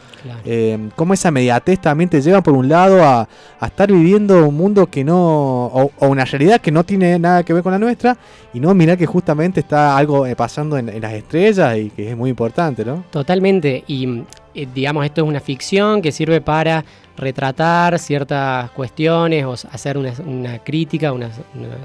Eh, 0.45 0.89
cómo 0.95 1.13
esa 1.13 1.31
mediatez 1.31 1.79
también 1.79 2.09
te 2.09 2.21
lleva 2.21 2.41
por 2.41 2.53
un 2.53 2.69
lado 2.69 3.03
a, 3.03 3.27
estar 3.65 3.91
viviendo 3.91 4.47
un 4.47 4.55
mundo 4.55 4.87
que 4.87 5.03
no, 5.03 5.65
o, 5.65 5.91
una 5.99 6.25
realidad 6.25 6.61
que 6.61 6.71
no 6.71 6.83
tiene 6.83 7.17
nada 7.17 7.43
que 7.43 7.53
ver 7.53 7.63
con 7.63 7.71
la 7.71 7.79
nuestra, 7.79 8.17
y 8.53 8.59
no 8.59 8.73
mirar 8.73 8.97
que 8.97 9.05
justamente 9.05 9.59
está 9.61 9.97
algo 9.97 10.25
eh, 10.25 10.35
pasando 10.35 10.77
en, 10.77 10.99
las 11.01 11.13
estrellas 11.13 11.77
y 11.77 11.89
que 11.89 12.11
es 12.11 12.17
muy 12.17 12.29
importante, 12.29 12.85
¿no? 12.85 13.03
Totalmente, 13.09 13.83
y 13.87 14.23
eh, 14.53 14.67
digamos, 14.73 15.05
esto 15.05 15.21
es 15.21 15.27
una 15.27 15.39
ficción 15.39 16.01
que 16.01 16.11
sirve 16.11 16.41
para 16.41 16.83
retratar 17.17 17.99
ciertas 17.99 18.71
cuestiones 18.71 19.45
o 19.45 19.53
hacer 19.71 19.97
una, 19.97 20.59
crítica, 20.59 21.11
una 21.11 21.29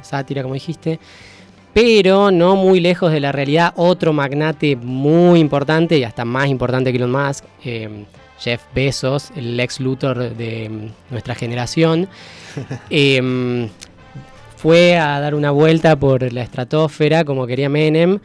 sátira, 0.02 0.43
como 0.43 0.54
dijiste 0.54 1.00
pero 1.75 2.31
no 2.31 2.54
muy 2.54 2.81
lejos 2.81 3.11
de 3.12 3.21
la 3.21 3.33
realidad, 3.33 3.75
otro 3.76 4.12
magnate 4.12 4.76
muy 4.76 5.40
importante 5.40 5.99
y 5.99 6.04
hasta 6.04 6.25
más 6.25 6.49
importante 6.49 6.93
que 6.93 6.99
Elon 6.99 7.11
Musk, 7.11 7.45
eh, 7.64 8.04
Jeff 8.38 8.62
Bezos, 8.75 9.33
el 9.37 9.59
ex 9.59 9.81
Luthor 9.81 10.37
de 10.37 10.69
mm, 10.69 11.11
nuestra 11.11 11.35
generación, 11.35 12.09
em, 12.90 13.69
fue 14.57 14.97
a 14.97 15.19
dar 15.19 15.35
una 15.35 15.50
vuelta 15.50 15.97
por 15.97 16.33
la 16.33 16.43
estratosfera 16.43 17.25
como 17.25 17.47
quería 17.47 17.69
Menem 17.69 18.21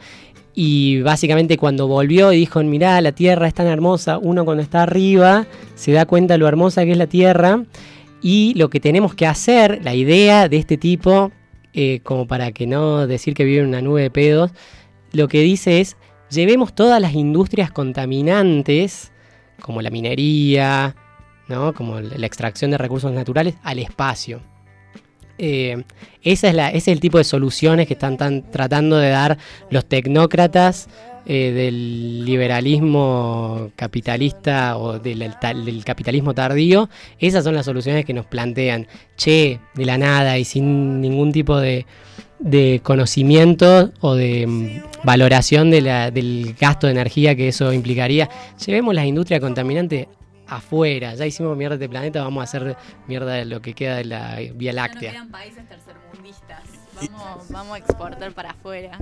y 0.54 1.02
básicamente 1.02 1.56
cuando 1.56 1.88
volvió 1.88 2.32
y 2.32 2.36
dijo, 2.36 2.62
mirá, 2.62 3.00
la 3.00 3.12
Tierra 3.12 3.48
es 3.48 3.54
tan 3.54 3.66
hermosa, 3.66 4.18
uno 4.18 4.44
cuando 4.44 4.62
está 4.62 4.84
arriba 4.84 5.46
se 5.74 5.92
da 5.92 6.06
cuenta 6.06 6.38
lo 6.38 6.46
hermosa 6.46 6.84
que 6.84 6.92
es 6.92 6.98
la 6.98 7.08
Tierra 7.08 7.64
y 8.22 8.54
lo 8.54 8.70
que 8.70 8.78
tenemos 8.78 9.14
que 9.14 9.26
hacer, 9.26 9.80
la 9.82 9.94
idea 9.94 10.48
de 10.48 10.56
este 10.58 10.76
tipo 10.76 11.32
eh, 11.72 12.00
como 12.02 12.26
para 12.26 12.52
que 12.52 12.66
no 12.66 13.06
decir 13.06 13.34
que 13.34 13.44
vive 13.44 13.62
una 13.62 13.82
nube 13.82 14.02
de 14.02 14.10
pedos, 14.10 14.50
lo 15.12 15.28
que 15.28 15.40
dice 15.40 15.80
es, 15.80 15.96
llevemos 16.30 16.74
todas 16.74 17.00
las 17.00 17.14
industrias 17.14 17.70
contaminantes, 17.70 19.12
como 19.60 19.82
la 19.82 19.90
minería, 19.90 20.96
¿no? 21.48 21.74
como 21.74 22.00
la 22.00 22.26
extracción 22.26 22.70
de 22.70 22.78
recursos 22.78 23.12
naturales, 23.12 23.54
al 23.62 23.78
espacio. 23.78 24.40
Eh, 25.42 25.84
esa 26.22 26.48
es 26.48 26.54
ese 26.54 26.76
es 26.76 26.88
el 26.88 27.00
tipo 27.00 27.16
de 27.16 27.24
soluciones 27.24 27.86
que 27.86 27.94
están 27.94 28.44
tratando 28.50 28.98
de 28.98 29.08
dar 29.08 29.38
los 29.70 29.86
tecnócratas 29.86 30.86
eh, 31.24 31.52
del 31.52 32.26
liberalismo 32.26 33.70
capitalista 33.74 34.76
o 34.76 34.98
del, 34.98 35.32
capitalismo 35.82 36.34
tardío, 36.34 36.90
esas 37.18 37.42
son 37.42 37.54
las 37.54 37.64
soluciones 37.64 38.04
que 38.04 38.12
nos 38.12 38.26
plantean. 38.26 38.86
Che, 39.16 39.60
de 39.74 39.84
la 39.86 39.96
nada 39.96 40.36
y 40.38 40.44
sin 40.44 41.00
ningún 41.00 41.32
tipo 41.32 41.56
de, 41.58 41.86
conocimiento 42.82 43.92
o 44.00 44.14
de 44.14 44.46
mm, 44.46 45.04
valoración 45.04 45.70
del 45.70 46.54
gasto 46.60 46.86
de 46.86 46.92
energía 46.92 47.34
que 47.34 47.48
eso 47.48 47.72
implicaría. 47.72 48.28
Llevemos 48.66 48.94
la 48.94 49.06
industria 49.06 49.40
contaminante 49.40 50.06
afuera. 50.50 51.14
Ya 51.14 51.26
hicimos 51.26 51.56
mierda 51.56 51.76
de 51.76 51.88
planeta, 51.88 52.22
vamos 52.22 52.40
a 52.40 52.44
hacer 52.44 52.76
mierda 53.06 53.34
de 53.34 53.44
lo 53.44 53.62
que 53.62 53.74
queda 53.74 53.96
de 53.96 54.04
la 54.04 54.38
Vía 54.54 54.72
Láctea. 54.72 55.26
países 55.30 55.64
Vamos, 57.50 57.74
a 57.74 57.78
exportar 57.78 58.32
para 58.32 58.50
afuera. 58.50 58.98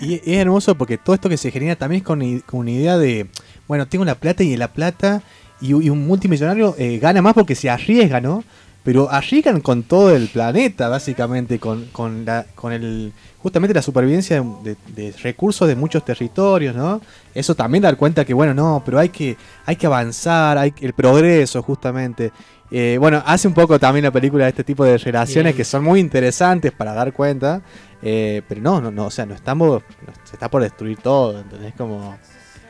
Y 0.00 0.14
es 0.14 0.38
hermoso 0.38 0.74
porque 0.76 0.96
todo 0.96 1.14
esto 1.14 1.28
que 1.28 1.36
se 1.36 1.50
genera 1.50 1.76
también 1.76 2.00
es 2.00 2.42
con, 2.42 2.58
una 2.58 2.70
idea 2.70 2.96
de, 2.96 3.26
bueno, 3.68 3.86
tengo 3.86 4.04
la 4.04 4.14
plata 4.14 4.42
y 4.42 4.56
la 4.56 4.68
plata 4.68 5.22
y, 5.60 5.74
un 5.74 6.06
multimillonario 6.06 6.74
eh, 6.78 6.98
gana 6.98 7.22
más 7.22 7.34
porque 7.34 7.54
se 7.54 7.70
arriesga, 7.70 8.20
¿no? 8.20 8.44
Pero 8.84 9.10
arriesgan 9.10 9.60
con 9.60 9.82
todo 9.82 10.14
el 10.14 10.28
planeta, 10.28 10.88
básicamente, 10.88 11.58
con, 11.58 11.86
con, 11.86 12.24
la, 12.24 12.46
con 12.54 12.72
el 12.72 13.12
justamente 13.44 13.74
la 13.74 13.82
supervivencia 13.82 14.42
de, 14.62 15.14
recursos 15.22 15.68
de 15.68 15.76
muchos 15.76 16.02
territorios, 16.02 16.74
¿no? 16.74 17.02
Eso 17.34 17.54
también 17.54 17.82
dar 17.82 17.94
cuenta 17.98 18.24
que, 18.24 18.32
bueno, 18.32 18.54
no, 18.54 18.82
pero 18.82 18.98
hay 18.98 19.10
que, 19.10 19.36
hay 19.66 19.76
que 19.76 19.84
avanzar, 19.84 20.56
hay 20.56 20.72
el 20.80 20.94
progreso, 20.94 21.62
justamente. 21.62 22.32
Eh, 22.70 22.96
bueno, 22.98 23.22
hace 23.26 23.46
un 23.46 23.52
poco 23.52 23.78
también 23.78 24.04
la 24.04 24.10
película 24.10 24.44
de 24.44 24.48
este 24.48 24.64
tipo 24.64 24.82
de 24.82 24.96
relaciones 24.96 25.54
que 25.54 25.62
son 25.62 25.84
muy 25.84 26.00
interesantes 26.00 26.72
para 26.72 26.94
dar 26.94 27.12
cuenta, 27.12 27.60
eh, 28.00 28.40
pero 28.48 28.62
no, 28.62 28.80
no, 28.80 28.90
no, 28.90 29.04
o 29.04 29.10
sea, 29.10 29.26
no 29.26 29.34
estamos, 29.34 29.82
se 30.24 30.36
está 30.36 30.50
por 30.50 30.62
destruir 30.62 30.96
todo, 30.96 31.38
¿entendés? 31.38 31.74
Como... 31.74 32.16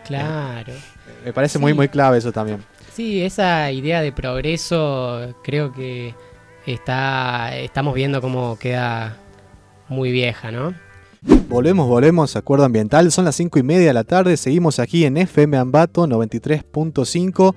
Claro. 0.04 0.72
me 1.24 1.32
parece 1.32 1.60
muy, 1.60 1.72
muy 1.72 1.86
clave 1.86 2.18
eso 2.18 2.32
también. 2.32 2.58
Sí, 2.94 3.22
esa 3.22 3.72
idea 3.72 4.02
de 4.02 4.12
progreso 4.12 5.34
creo 5.42 5.72
que 5.72 6.14
está, 6.64 7.56
estamos 7.56 7.92
viendo 7.92 8.20
cómo 8.20 8.56
queda 8.56 9.16
muy 9.88 10.12
vieja, 10.12 10.52
¿no? 10.52 10.74
Volvemos, 11.48 11.88
volvemos, 11.88 12.36
acuerdo 12.36 12.64
ambiental. 12.64 13.10
Son 13.10 13.24
las 13.24 13.34
5 13.34 13.58
y 13.58 13.62
media 13.64 13.88
de 13.88 13.94
la 13.94 14.04
tarde. 14.04 14.36
Seguimos 14.36 14.78
aquí 14.78 15.04
en 15.04 15.16
FM 15.16 15.56
Ambato 15.56 16.06
93.5 16.06 17.54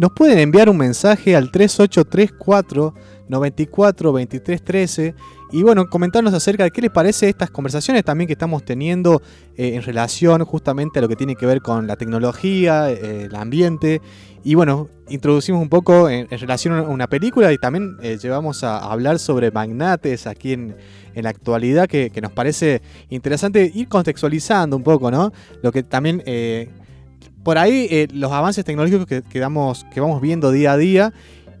nos 0.00 0.12
pueden 0.12 0.38
enviar 0.38 0.70
un 0.70 0.78
mensaje 0.78 1.36
al 1.36 1.50
3834 1.50 2.94
94 3.28 4.12
23 4.14 4.62
13 4.62 5.14
y 5.52 5.62
bueno, 5.62 5.90
comentarnos 5.90 6.32
acerca 6.32 6.64
de 6.64 6.70
qué 6.70 6.80
les 6.80 6.90
parece 6.90 7.28
estas 7.28 7.50
conversaciones 7.50 8.02
también 8.02 8.26
que 8.26 8.32
estamos 8.32 8.64
teniendo 8.64 9.20
eh, 9.58 9.74
en 9.74 9.82
relación 9.82 10.42
justamente 10.46 11.00
a 11.00 11.02
lo 11.02 11.08
que 11.08 11.16
tiene 11.16 11.36
que 11.36 11.44
ver 11.44 11.60
con 11.60 11.86
la 11.86 11.96
tecnología, 11.96 12.90
eh, 12.90 13.24
el 13.24 13.34
ambiente 13.34 14.00
y 14.42 14.54
bueno, 14.54 14.88
introducimos 15.10 15.60
un 15.60 15.68
poco 15.68 16.08
en, 16.08 16.30
relación 16.30 16.78
a 16.78 16.82
una 16.82 17.06
película 17.06 17.52
y 17.52 17.58
también 17.58 17.98
eh, 18.00 18.16
llevamos 18.16 18.64
a, 18.64 18.78
hablar 18.78 19.18
sobre 19.18 19.50
magnates 19.50 20.26
aquí 20.26 20.54
en, 20.54 20.76
la 21.14 21.28
actualidad 21.28 21.88
que, 21.88 22.10
nos 22.22 22.32
parece 22.32 22.80
interesante 23.10 23.70
ir 23.74 23.86
contextualizando 23.88 24.76
un 24.78 24.82
poco, 24.82 25.10
¿no? 25.10 25.30
Lo 25.62 25.72
que 25.72 25.82
también 25.82 26.22
por 27.50 27.58
ahí 27.58 27.88
eh, 27.90 28.06
los 28.12 28.30
avances 28.30 28.64
tecnológicos 28.64 29.06
que, 29.06 29.22
que, 29.22 29.40
vamos 29.40 29.84
viendo 30.20 30.52
día 30.52 30.70
a 30.70 30.76
día 30.76 31.12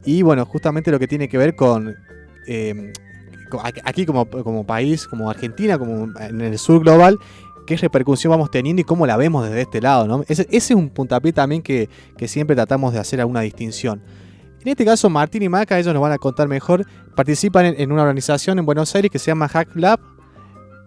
y 0.04 0.22
bueno, 0.22 0.46
justamente 0.46 0.92
lo 0.92 1.00
que 1.00 1.08
tiene 1.08 1.28
que 1.28 1.36
ver 1.36 1.56
con... 1.56 1.96
Eh, 2.46 2.92
aquí 3.82 4.06
como, 4.06 4.24
país, 4.64 5.08
como 5.08 5.28
Argentina, 5.28 5.80
como 5.80 6.08
en 6.20 6.40
el 6.42 6.56
sur 6.60 6.80
global, 6.82 7.18
qué 7.66 7.76
repercusión 7.76 8.30
vamos 8.30 8.52
teniendo 8.52 8.82
y 8.82 8.84
cómo 8.84 9.04
la 9.04 9.16
vemos 9.16 9.48
desde 9.48 9.62
este 9.62 9.80
lado. 9.80 10.06
¿no? 10.06 10.22
Ese, 10.28 10.46
es 10.48 10.70
un 10.70 10.90
puntapié 10.90 11.32
también 11.32 11.60
que, 11.60 11.88
siempre 12.28 12.54
tratamos 12.54 12.92
de 12.92 13.00
hacer 13.00 13.18
alguna 13.18 13.40
distinción. 13.40 14.00
En 14.60 14.68
este 14.68 14.84
caso, 14.84 15.10
Martín 15.10 15.42
y 15.42 15.48
Maca, 15.48 15.76
ellos 15.76 15.92
nos 15.92 16.00
van 16.00 16.12
a 16.12 16.18
contar 16.18 16.46
mejor, 16.46 16.86
participan 17.16 17.66
en 17.66 17.90
una 17.90 18.02
organización 18.02 18.60
en 18.60 18.64
Buenos 18.64 18.94
Aires 18.94 19.10
que 19.10 19.18
se 19.18 19.32
llama 19.32 19.48
Hack 19.48 19.74
Lab, 19.74 19.98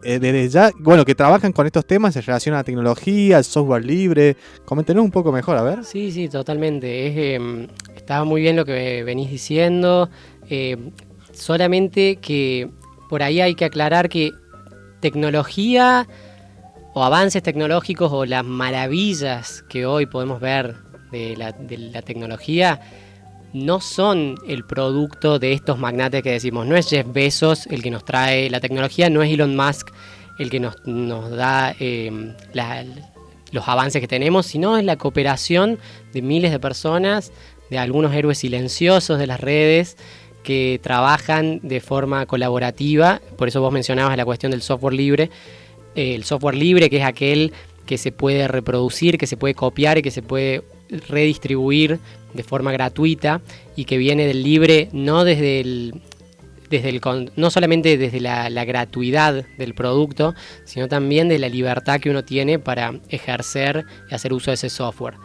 eh, 0.04 0.20
desde 0.20 0.50
ya, 0.50 0.72
bueno, 0.80 1.06
que 1.06 1.16
trabajan 1.16 1.52
con 1.52 1.66
estos 1.66 1.86
temas 1.86 2.16
en 2.16 2.24
relación 2.24 2.56
a 2.56 2.60
la 2.60 2.64
tecnología, 2.64 3.38
al 3.38 3.44
software 3.44 3.86
libre. 3.86 4.38
Coméntenos 4.66 5.04
un 5.04 5.12
poco 5.12 5.32
mejor, 5.32 5.58
a 5.58 5.64
ver. 5.64 5.84
Sí, 5.84 6.12
sí, 6.12 6.30
totalmente. 6.30 7.08
Es, 7.08 7.14
eh, 7.18 7.68
está 7.96 8.24
muy 8.24 8.42
bien 8.42 8.56
lo 8.56 8.66
que 8.66 9.04
venís 9.04 9.30
diciendo. 9.30 10.10
Eh, 10.50 10.78
solamente 11.32 12.18
que 12.18 12.70
por 13.10 13.24
ahí 13.24 13.42
hay 13.42 13.56
que 13.56 13.66
aclarar 13.66 14.10
que 14.10 14.32
tecnología 15.00 16.08
o 16.94 17.04
avances 17.04 17.42
tecnológicos 17.42 18.12
o 18.12 18.26
las 18.26 18.46
maravillas 18.46 19.64
que 19.70 19.86
hoy 19.86 20.06
podemos 20.06 20.40
ver 20.40 20.76
de 21.12 21.36
la 21.38 22.02
tecnología 22.02 22.82
no 23.54 23.80
son 23.80 24.36
el 24.48 24.66
producto 24.66 25.40
de 25.40 25.54
estos 25.54 25.78
magnates 25.78 26.24
que 26.24 26.32
decimos. 26.32 26.66
No 26.66 26.76
es 26.76 26.90
Jeff 26.90 27.06
Bezos 27.12 27.68
el 27.68 27.82
que 27.82 27.92
nos 27.92 28.04
trae 28.04 28.50
la 28.50 28.60
tecnología, 28.60 29.10
no 29.10 29.22
es 29.24 29.32
Elon 29.32 29.56
Musk 29.56 29.92
el 30.40 30.50
que 30.50 30.60
nos, 30.60 30.76
da 31.30 31.76
em, 31.80 32.34
los 33.52 33.68
avances 33.68 34.02
que 34.02 34.08
tenemos, 34.08 34.48
sino 34.48 34.78
es 34.78 34.84
la 34.84 34.98
cooperación 34.98 35.78
de 36.12 36.22
miles 36.24 36.52
de 36.52 36.60
personas, 36.60 37.32
de 37.70 37.78
algunos 37.78 38.14
héroes 38.14 38.40
silenciosos 38.40 39.20
de 39.20 39.28
las 39.28 39.40
redes 39.40 39.96
que 40.44 40.80
trabajan 40.82 41.60
de 41.62 41.80
forma 41.80 42.26
colaborativa. 42.26 43.22
Por 43.38 43.48
eso 43.48 43.62
vos 43.62 43.72
mencionabas 43.72 44.18
la 44.18 44.26
cuestión 44.26 44.52
del 44.52 44.62
software 44.62 44.94
libre. 44.94 45.30
el 45.96 46.24
software 46.24 46.56
libre 46.56 46.90
que 46.90 46.98
es 46.98 47.06
aquel 47.06 47.54
que 47.86 48.00
se 48.00 48.12
puede 48.12 48.48
reproducir, 48.48 49.18
que 49.18 49.28
se 49.28 49.38
puede 49.38 49.54
copiar 49.54 50.00
y 50.00 50.02
que 50.02 50.12
se 50.12 50.24
puede 50.24 50.64
redistribuir 51.08 52.00
de 52.34 52.44
forma 52.44 52.72
gratuita 52.72 53.42
y 53.76 53.86
que 53.86 53.98
viene 53.98 54.26
del 54.26 54.44
libre 54.44 54.90
no 54.92 55.24
desde 55.24 55.60
el, 55.60 56.02
desde 56.70 56.90
el 56.90 57.02
no 57.36 57.52
solamente 57.52 57.98
desde 57.98 58.20
la, 58.20 58.66
gratuidad 58.66 59.46
del 59.58 59.74
producto, 59.74 60.34
sino 60.66 60.88
también 60.88 61.30
de 61.30 61.40
la 61.40 61.50
libertad 61.50 62.00
que 62.00 62.10
uno 62.10 62.24
tiene 62.24 62.60
para 62.60 63.00
ejercer 63.10 63.86
y 64.10 64.16
hacer 64.16 64.34
uso 64.34 64.52
de 64.52 64.56
ese 64.56 64.70
software. 64.70 65.16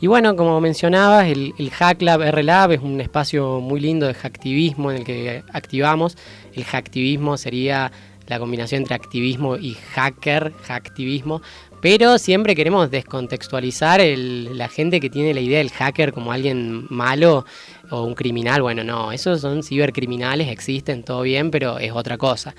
Y 0.00 0.08
bueno, 0.08 0.36
como 0.36 0.60
mencionabas, 0.60 1.26
el, 1.26 1.54
el 1.58 1.70
HackLab 1.70 2.20
RLab 2.30 2.72
es 2.72 2.80
un 2.80 3.00
espacio 3.00 3.60
muy 3.60 3.80
lindo 3.80 4.06
de 4.06 4.12
hacktivismo 4.12 4.90
en 4.90 4.98
el 4.98 5.04
que 5.04 5.42
activamos. 5.52 6.18
El 6.54 6.64
hacktivismo 6.64 7.38
sería 7.38 7.90
la 8.26 8.38
combinación 8.38 8.82
entre 8.82 8.94
activismo 8.94 9.56
y 9.56 9.74
hacker, 9.74 10.52
hacktivismo, 10.64 11.42
pero 11.80 12.18
siempre 12.18 12.54
queremos 12.54 12.90
descontextualizar 12.90 14.00
la 14.00 14.68
gente 14.68 15.00
que 15.00 15.10
tiene 15.10 15.34
la 15.34 15.40
idea 15.40 15.58
del 15.58 15.70
hacker 15.70 16.12
como 16.12 16.32
alguien 16.32 16.86
malo 16.90 17.44
o 17.90 18.02
un 18.02 18.14
criminal. 18.14 18.62
Bueno, 18.62 18.84
no, 18.84 19.12
esos 19.12 19.40
son 19.40 19.62
cibercriminales, 19.62 20.48
existen, 20.48 21.02
todo 21.02 21.22
bien, 21.22 21.50
pero 21.50 21.78
es 21.78 21.92
otra 21.92 22.18
cosa. 22.18 22.54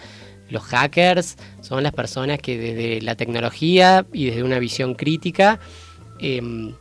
Los 0.50 0.63
hackers 0.63 1.36
son 1.62 1.83
las 1.83 1.91
personas 1.91 2.39
que 2.39 2.57
desde 2.57 3.01
la 3.01 3.15
tecnología 3.15 4.05
y 4.13 4.27
desde 4.27 4.43
una 4.43 4.59
visión 4.59 4.95
crítica 4.95 5.59
em, 6.19 6.74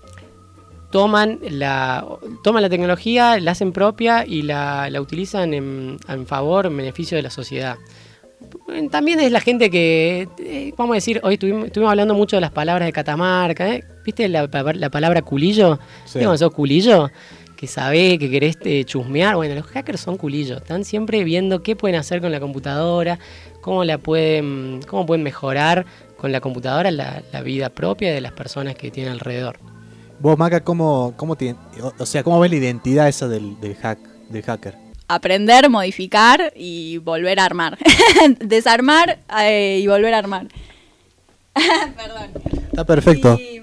toman, 0.90 1.40
la, 1.50 2.07
toman 2.45 2.62
la 2.62 2.71
tecnología, 2.71 3.38
la 3.40 3.52
hacen 3.52 3.73
propia 3.73 4.25
y 4.25 4.43
la, 4.43 4.88
utilizan 5.00 5.52
en, 5.52 5.99
favor, 6.26 6.66
en 6.66 6.76
beneficio 6.76 7.16
de 7.16 7.23
la 7.23 7.31
sociedad. 7.31 7.76
También 8.90 9.21
es 9.21 9.33
la 9.33 9.40
gente 9.40 9.71
que, 9.71 10.28
eh, 10.38 10.75
vamos 10.76 10.95
a 10.95 10.97
decir, 10.97 11.21
hoy 11.23 11.35
estuvimos, 11.35 11.71
hablando 11.88 12.14
mucho 12.14 12.37
de 12.37 12.40
las 12.43 12.50
palabras 12.50 12.87
de 12.87 12.93
Catamarca. 12.93 13.75
¿eh? 13.75 13.85
¿Viste 14.05 14.28
la, 14.28 14.49
palabra 14.49 15.23
culillo? 15.23 15.78
Sí. 16.05 16.21
¿Sos 16.23 16.52
culillo? 16.52 17.11
que 17.57 17.66
sabe 17.66 18.19
que 18.19 18.31
querés 18.31 18.59
eh, 18.62 18.85
chusmear. 18.85 19.35
Bueno, 19.35 19.55
los 19.55 19.66
hackers 19.66 20.00
son 20.00 20.16
culillos, 20.16 20.59
están 20.59 20.85
siempre 20.85 21.25
viendo 21.25 21.62
qué 21.62 21.75
pueden 21.75 21.99
hacer 21.99 22.21
con 22.21 22.31
la 22.31 22.38
computadora, 22.38 23.19
cómo 23.61 23.83
la 23.85 23.99
pueden, 23.99 24.81
cómo 24.87 25.07
pueden 25.07 25.25
mejorar 25.25 25.87
con 26.16 26.33
la 26.33 26.40
computadora 26.40 26.90
la, 26.90 27.23
vida 27.43 27.71
propia 27.71 28.12
de 28.12 28.21
las 28.21 28.33
personas 28.33 28.75
que 28.76 28.90
tienen 28.90 29.12
alrededor. 29.12 29.59
Vos, 30.21 30.38
Maca, 30.38 30.62
¿cómo, 30.62 31.14
cómo 31.16 31.37
o 31.99 32.07
sea, 32.07 32.23
cómo 32.23 32.40
ves 32.40 32.50
la 32.50 32.57
identidad 32.57 33.09
esa 33.09 33.28
del, 33.28 33.57
hack, 33.81 33.99
del 34.31 34.43
hacker? 34.43 34.86
Aprender, 35.09 35.71
modificar 35.71 36.53
y 36.57 36.99
volver 36.99 37.41
a 37.41 37.45
armar. 37.45 37.79
Desarmar 38.41 39.19
eh, 39.41 39.81
y 39.83 39.87
volver 39.87 40.15
a 40.15 40.19
armar. 40.19 40.49
Perdón. 41.55 42.31
Está 42.71 42.85
perfecto. 42.85 43.39
Y, 43.41 43.61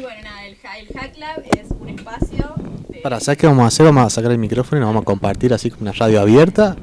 bueno, 0.00 0.22
nada, 0.22 0.46
el, 0.46 0.52
el 0.52 0.98
Hack 0.98 1.16
Lab 1.18 1.42
es 1.50 1.70
un 1.78 1.88
espacio 1.88 2.54
para, 3.02 3.18
¿sabes 3.18 3.38
qué 3.38 3.48
vamos 3.48 3.64
a 3.64 3.66
hacer? 3.66 3.84
Vamos 3.84 4.04
a 4.06 4.10
sacar 4.10 4.30
el 4.30 4.38
micrófono 4.38 4.78
y 4.78 4.80
nos 4.80 4.90
vamos 4.90 5.02
a 5.02 5.04
compartir 5.04 5.52
así 5.52 5.70
como 5.70 5.82
una 5.82 5.92
radio 5.92 6.20
abierta. 6.20 6.76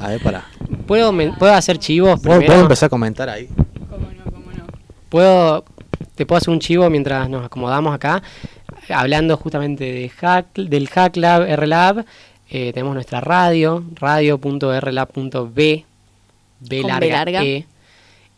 A 0.00 0.08
ver, 0.08 0.22
para. 0.22 0.46
¿Puedo, 0.86 1.12
¿puedo 1.38 1.52
hacer 1.52 1.78
chivos? 1.78 2.20
¿Puedo, 2.20 2.40
¿Puedo, 2.40 2.62
empezar 2.62 2.86
a 2.86 2.90
comentar 2.90 3.28
ahí? 3.28 3.48
¿Cómo 3.90 4.06
no? 4.10 4.24
¿Cómo 4.24 4.50
no? 4.50 4.64
¿Puedo, 5.10 5.64
te 6.14 6.24
puedo 6.24 6.38
hacer 6.38 6.50
un 6.50 6.58
chivo 6.58 6.88
mientras 6.88 7.28
nos 7.28 7.44
acomodamos 7.44 7.94
acá? 7.94 8.22
Hablando 8.88 9.36
justamente 9.36 9.84
de 9.84 10.08
hack, 10.08 10.54
del 10.54 10.88
Hack 10.88 11.16
Lab, 11.16 11.42
R-Lab, 11.42 12.06
eh, 12.54 12.70
tenemos 12.74 12.92
nuestra 12.92 13.22
radio, 13.22 13.82
radio.rlab.b, 13.94 15.84
B 16.60 16.82
larga, 16.82 17.42
E. 17.42 17.64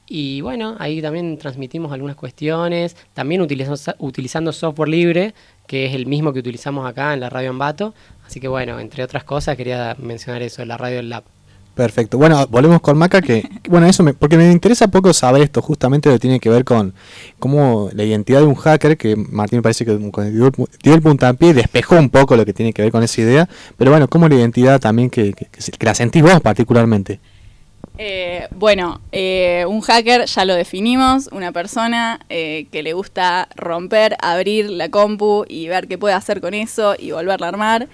Y 0.06 0.40
bueno, 0.40 0.76
ahí 0.78 1.02
también 1.02 1.36
transmitimos 1.36 1.92
algunas 1.92 2.14
cuestiones, 2.14 2.96
también 3.12 3.42
utilizando 3.42 4.52
software 4.52 4.88
libre, 4.88 5.34
que 5.66 5.86
es 5.86 5.94
el 5.94 6.06
mismo 6.06 6.32
que 6.32 6.38
utilizamos 6.38 6.86
acá 6.88 7.12
en 7.12 7.18
la 7.18 7.28
radio 7.28 7.50
Ambato. 7.50 7.92
Así 8.24 8.38
que 8.38 8.46
bueno, 8.46 8.78
entre 8.78 9.02
otras 9.02 9.24
cosas 9.24 9.56
quería 9.56 9.96
mencionar 9.98 10.42
eso, 10.42 10.64
la 10.64 10.76
radio 10.76 10.98
del 10.98 11.08
lab. 11.08 11.24
Perfecto. 11.74 12.18
Bueno, 12.18 12.46
volvemos 12.48 12.80
con 12.80 12.96
Maca, 12.96 13.20
que, 13.20 13.48
bueno, 13.68 13.86
eso 13.86 14.02
me, 14.02 14.14
porque 14.14 14.36
me 14.36 14.50
interesa 14.50 14.88
poco 14.88 15.12
saber 15.12 15.42
esto, 15.42 15.60
justamente 15.60 16.08
lo 16.08 16.14
que 16.14 16.20
tiene 16.20 16.40
que 16.40 16.48
ver 16.48 16.64
con 16.64 16.94
cómo 17.38 17.90
la 17.92 18.04
identidad 18.04 18.40
de 18.40 18.46
un 18.46 18.54
hacker, 18.54 18.96
que 18.96 19.16
Martín 19.16 19.58
me 19.58 19.62
parece 19.62 19.84
que 19.84 19.96
dio, 19.96 20.52
dio 20.82 20.94
el 20.94 21.02
puntapié 21.02 21.50
y 21.50 21.52
despejó 21.52 21.96
un 21.96 22.10
poco 22.10 22.36
lo 22.36 22.44
que 22.44 22.52
tiene 22.52 22.72
que 22.72 22.82
ver 22.82 22.92
con 22.92 23.02
esa 23.02 23.20
idea, 23.20 23.48
pero 23.76 23.90
bueno, 23.90 24.08
cómo 24.08 24.28
la 24.28 24.36
identidad 24.36 24.80
también 24.80 25.10
que, 25.10 25.32
que, 25.32 25.46
que 25.46 25.86
la 25.86 25.94
sentís 25.94 26.22
vos 26.22 26.40
particularmente. 26.40 27.20
Eh, 27.96 28.48
bueno, 28.50 29.00
eh, 29.12 29.64
un 29.68 29.80
hacker 29.80 30.24
ya 30.26 30.44
lo 30.44 30.54
definimos, 30.54 31.28
una 31.30 31.52
persona 31.52 32.20
eh, 32.28 32.66
que 32.72 32.82
le 32.82 32.92
gusta 32.92 33.48
romper, 33.54 34.16
abrir 34.20 34.68
la 34.68 34.88
compu 34.88 35.44
y 35.48 35.68
ver 35.68 35.86
qué 35.86 35.96
puede 35.96 36.14
hacer 36.14 36.40
con 36.40 36.54
eso 36.54 36.96
y 36.98 37.12
volverla 37.12 37.46
a 37.46 37.50
armar. 37.50 37.88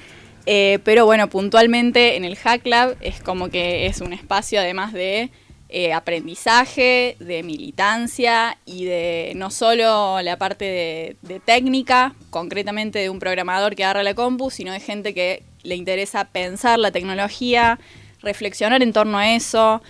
Pero 0.45 1.05
bueno, 1.07 1.29
puntualmente 1.29 2.17
en 2.17 2.25
el 2.25 2.37
Hack 2.37 2.67
Lab 2.67 2.97
es 3.01 3.23
como 3.23 3.49
que 3.49 3.87
es 3.87 4.01
un 4.01 4.13
espacio 4.13 4.61
además 4.61 4.93
de 4.93 5.31
aprendizaje, 5.95 7.17
de 7.21 7.45
militancia 7.45 8.59
y 8.67 8.87
de 8.87 9.33
no 9.37 9.51
solo 9.51 10.21
la 10.23 10.37
parte 10.37 10.65
de, 10.65 11.17
de 11.23 11.39
técnica, 11.39 12.15
concretamente 12.31 12.99
de 12.99 13.09
un 13.09 13.21
programador 13.21 13.77
que 13.77 13.85
agarra 13.85 14.03
la 14.03 14.15
compu, 14.15 14.51
sino 14.51 14.73
de 14.73 14.81
gente 14.81 15.15
que 15.15 15.45
le 15.63 15.77
interesa 15.77 16.25
pensar 16.25 16.79
la 16.79 16.91
tecnología, 16.91 17.79
reflexionar 18.23 18.83
en 18.83 18.93
torno 18.93 19.19
a 19.19 19.35
eso 19.35 19.83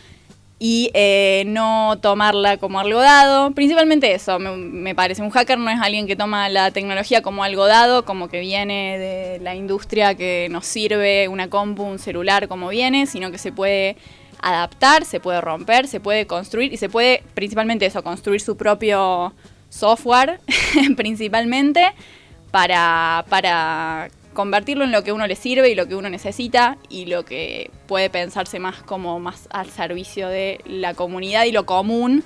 y 0.63 0.91
eh, 0.93 1.45
no 1.47 1.99
tomarla 2.03 2.59
como 2.59 2.79
algo 2.79 3.01
dado. 3.01 3.51
Principalmente 3.53 4.13
eso, 4.13 4.39
me, 4.39 4.95
parece. 4.95 5.23
Un 5.23 5.31
hacker 5.31 5.59
no 5.59 5.71
es 5.71 5.81
alguien 5.81 6.07
que 6.07 6.17
toma 6.17 6.51
la 6.51 6.71
tecnología 6.71 7.23
como 7.23 7.43
algo 7.43 7.67
dado, 7.67 8.05
como 8.05 8.29
que 8.29 8.41
viene 8.41 8.99
de 8.99 9.41
la 9.41 9.55
industria 9.55 10.15
que 10.15 10.49
nos 10.51 10.67
sirve 10.67 11.29
una 11.29 11.49
compu, 11.49 11.83
un 11.83 11.99
celular 11.99 12.47
como 12.47 12.69
viene, 12.69 13.07
sino 13.07 13.31
que 13.31 13.39
se 13.39 13.53
puede 13.53 13.97
adaptar, 14.43 15.07
se 15.07 15.19
puede 15.19 15.41
romper, 15.41 15.89
se 15.89 15.99
puede 15.99 16.27
construir 16.27 16.75
y 16.75 16.77
se 16.77 16.91
puede, 16.91 17.23
principalmente 17.33 17.87
eso, 17.87 18.03
construir 18.05 18.43
su 18.43 18.59
propio 18.59 19.33
software, 19.71 20.41
principalmente, 20.97 21.91
para, 22.51 23.25
para 23.31 24.11
convertirlo 24.33 24.85
en 24.85 24.93
lo 24.93 25.03
que 25.03 25.13
uno 25.13 25.27
le 25.27 25.37
sirve 25.37 25.71
y 25.71 25.75
lo 25.75 25.89
que 25.89 25.95
uno 25.95 26.09
necesita 26.09 26.79
y 26.89 27.07
lo 27.07 27.25
que 27.25 27.71
puede 27.87 28.11
pensarse 28.11 28.59
más 28.59 28.83
como 28.83 29.19
más 29.19 29.49
al 29.51 29.71
servicio 29.71 30.29
de 30.29 30.61
la 30.65 30.95
comunidad 30.95 31.45
y 31.45 31.53
lo 31.53 31.67
común 31.67 32.25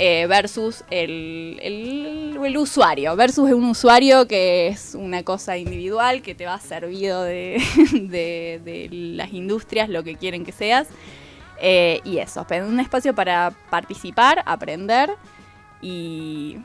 eh, 0.00 0.26
versus 0.28 0.84
el, 0.90 1.58
el, 1.60 2.56
usuario, 2.56 3.16
versus 3.16 3.50
un 3.50 3.64
usuario 3.64 4.28
que 4.28 4.68
es 4.68 4.94
una 4.94 5.24
cosa 5.24 5.56
individual 5.56 6.22
que 6.22 6.36
te 6.36 6.46
va 6.46 6.60
servido 6.60 7.24
de, 7.24 7.60
de, 7.92 8.88
las 8.90 9.32
industrias, 9.32 9.88
lo 9.88 10.04
que 10.04 10.14
quieren 10.14 10.44
que 10.44 10.52
seas. 10.52 10.86
Eh, 11.60 12.00
y 12.04 12.18
eso, 12.18 12.46
un 12.64 12.78
espacio 12.78 13.12
para 13.12 13.52
participar, 13.70 14.44
aprender 14.46 15.10
y 15.82 16.58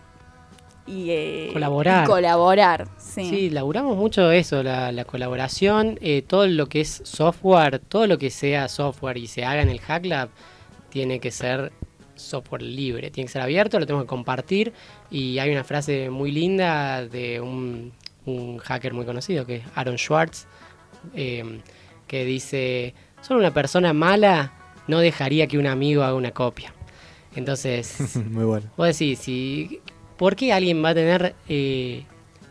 y 0.86 1.10
eh, 1.12 1.50
colaborar. 1.54 2.08
colaborar, 2.08 2.88
sí. 2.98 3.30
Sí, 3.30 3.50
laburamos 3.50 3.96
mucho 3.96 4.32
eso, 4.32 4.63
la, 4.63 5.06
colaboración, 5.06 5.98
eh, 6.02 6.22
todo 6.22 6.48
lo 6.48 6.67
que 6.67 6.82
es 6.82 7.02
software, 7.06 7.80
todo 7.80 8.08
lo 8.08 8.17
que 8.17 8.30
sea 8.30 8.67
software 8.67 9.17
y 9.17 9.28
se 9.28 9.46
haga 9.46 9.62
en 9.62 9.69
el 9.69 9.80
Hack 9.80 10.06
Lab 10.06 10.30
tiene 10.89 11.19
que 11.19 11.32
ser 11.32 11.72
software 12.15 12.62
libre, 12.62 13.12
tiene 13.12 13.28
que 13.28 13.34
ser 13.34 13.41
abierto, 13.41 13.80
lo 13.80 13.86
tenemos 13.86 14.06
que 14.06 14.10
compartir 14.10 14.74
y 15.10 15.39
hay 15.39 15.52
una 15.52 15.63
frase 15.63 16.10
muy 16.10 16.32
linda 16.32 17.06
de 17.08 17.39
un, 17.39 17.93
hacker 18.60 18.93
muy 18.93 19.06
conocido 19.06 19.46
que 19.46 19.58
es 19.58 19.63
Aaron 19.76 19.98
Schwartz, 19.98 20.46
em, 21.13 21.62
que 22.08 22.26
dice, 22.26 22.93
solo 23.22 23.39
una 23.39 23.54
persona 23.54 23.93
mala 23.93 24.54
no 24.88 25.00
dejaría 25.00 25.48
que 25.48 25.58
un 25.58 25.67
amigo 25.67 26.04
haga 26.04 26.15
una 26.15 26.32
copia. 26.32 26.74
Entonces, 27.36 28.15
muy 28.30 28.46
bueno. 28.46 28.69
vos 28.78 28.88
decís, 28.88 29.19
si 29.19 29.82
¿por 30.17 30.36
qué 30.36 30.54
alguien 30.54 30.84
va 30.84 30.89
a 30.89 30.93
tener 30.93 31.36
eh, 31.49 32.06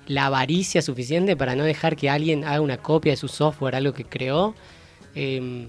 la 0.06 0.26
avaricia 0.26 0.82
suficiente 0.82 1.36
para 1.36 1.56
no 1.56 1.64
dejar 1.64 1.96
que 1.96 2.10
alguien 2.10 2.44
haga 2.44 2.60
una 2.60 2.78
copia 2.78 3.12
de 3.12 3.16
su 3.16 3.28
software, 3.28 3.74
algo 3.74 3.92
que 3.92 4.04
creó? 4.04 4.54
Em, 5.14 5.68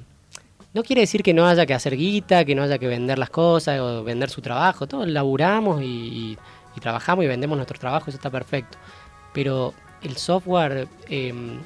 no 0.74 0.84
quiere 0.84 1.02
decir 1.02 1.22
que 1.22 1.34
no 1.34 1.48
haya 1.48 1.66
que 1.66 1.74
hacer 1.74 1.96
guita, 1.96 2.46
que 2.46 2.56
no 2.56 2.64
haya 2.64 2.80
que 2.80 2.88
vender 2.88 3.20
las 3.20 3.30
cosas 3.30 3.80
o 3.80 4.04
vender 4.04 4.30
su 4.30 4.42
trabajo. 4.42 4.88
Todos 4.88 5.08
laburamos 5.08 5.82
y, 5.84 6.38
trabajamos 6.82 7.26
y 7.26 7.28
vendemos 7.28 7.56
nuestro 7.56 7.78
trabajo, 7.80 8.10
eso 8.10 8.18
está 8.18 8.32
perfecto. 8.32 8.78
Pero 9.34 9.74
el 10.02 10.18
software, 10.18 10.88
em, 11.10 11.60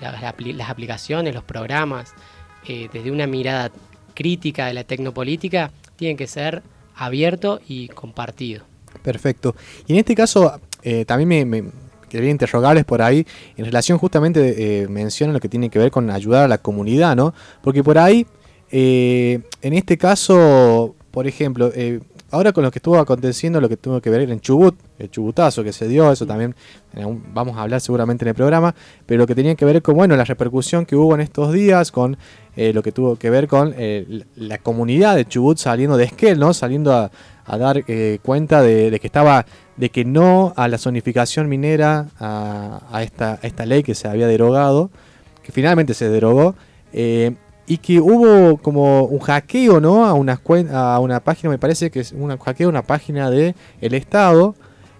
las, 0.00 0.22
aplicaciones, 0.68 1.34
los 1.34 1.44
programas, 1.44 2.14
eh, 2.66 2.88
desde 2.92 3.12
una 3.12 3.26
mirada 3.26 3.70
crítica 4.14 4.66
de 4.66 4.74
la 4.74 4.84
tecnopolítica, 4.84 5.70
tienen 5.96 6.16
que 6.16 6.26
ser 6.26 6.62
abierto 6.96 7.60
y 7.68 7.88
compartido. 7.88 8.64
Perfecto. 9.08 9.56
Y 9.86 9.94
en 9.94 10.00
este 10.00 10.14
caso, 10.14 10.60
eh, 10.82 11.06
también 11.06 11.48
me, 11.48 11.64
quería 12.10 12.30
interrogarles 12.30 12.84
por 12.84 13.00
ahí, 13.00 13.26
en 13.56 13.64
relación 13.64 13.96
justamente, 13.96 14.82
eh, 14.82 14.88
mencionan 14.88 15.32
lo 15.32 15.40
que 15.40 15.48
tiene 15.48 15.70
que 15.70 15.78
ver 15.78 15.90
con 15.90 16.10
ayudar 16.10 16.44
a 16.44 16.48
la 16.48 16.58
comunidad, 16.58 17.16
¿no? 17.16 17.32
Porque 17.62 17.82
por 17.82 17.96
ahí, 17.96 18.26
eh, 18.70 19.40
en 19.62 19.72
este 19.72 19.96
caso, 19.96 20.94
por 21.10 21.26
ejemplo, 21.26 21.72
eh, 21.74 22.00
ahora 22.30 22.52
con 22.52 22.64
lo 22.64 22.70
que 22.70 22.80
estuvo 22.80 22.98
aconteciendo, 22.98 23.62
lo 23.62 23.68
que 23.70 23.78
tuvo 23.78 24.02
que 24.02 24.10
ver 24.10 24.30
en 24.30 24.40
Chubut, 24.40 24.74
el 24.98 25.10
chubutazo 25.10 25.64
que 25.64 25.72
se 25.72 25.88
dio, 25.88 26.12
eso 26.12 26.26
también 26.26 26.54
vamos 27.32 27.56
a 27.56 27.62
hablar 27.62 27.80
seguramente 27.80 28.26
en 28.26 28.28
el 28.28 28.34
programa, 28.34 28.74
pero 29.06 29.20
lo 29.20 29.26
que 29.26 29.34
tenía 29.34 29.54
que 29.54 29.64
ver 29.64 29.80
con, 29.80 29.96
bueno, 29.96 30.16
la 30.16 30.24
repercusión 30.24 30.84
que 30.84 30.96
hubo 30.96 31.14
en 31.14 31.22
estos 31.22 31.50
días, 31.50 31.90
con 31.90 32.18
lo 32.56 32.82
que 32.82 32.92
tuvo 32.92 33.16
que 33.16 33.30
ver 33.30 33.46
con 33.46 33.74
la 34.34 34.58
comunidad 34.58 35.14
de 35.14 35.24
Chubut 35.26 35.58
saliendo 35.58 35.96
de 35.96 36.04
Esquel, 36.04 36.40
¿no? 36.40 36.52
Saliendo 36.52 36.92
a, 36.92 37.10
a 37.48 37.56
dar 37.56 37.82
eh, 37.88 38.18
cuenta 38.22 38.62
de, 38.62 38.96
que 39.00 39.06
estaba, 39.06 39.46
de 39.76 39.88
que 39.88 40.04
no 40.04 40.52
a 40.54 40.68
la 40.68 40.76
zonificación 40.76 41.48
minera, 41.48 42.08
a, 42.20 43.02
esta, 43.02 43.38
esta 43.42 43.64
ley 43.64 43.82
que 43.82 43.94
se 43.94 44.06
había 44.06 44.26
derogado, 44.26 44.90
que 45.42 45.50
finalmente 45.50 45.94
se 45.94 46.10
derogó, 46.10 46.54
eh, 46.92 47.34
y 47.66 47.78
que 47.78 48.00
hubo 48.00 48.58
como 48.58 49.04
un 49.04 49.18
hackeo, 49.18 49.80
¿no? 49.80 50.04
A 50.04 50.12
una, 50.12 50.40
a 50.72 51.00
una 51.00 51.20
página, 51.20 51.50
me 51.50 51.58
parece 51.58 51.90
que 51.90 52.00
es 52.00 52.12
un 52.12 52.36
hackeo 52.36 52.68
una 52.68 52.82
página 52.82 53.30
del 53.30 53.54
el 53.80 53.94
Estado, 53.94 54.54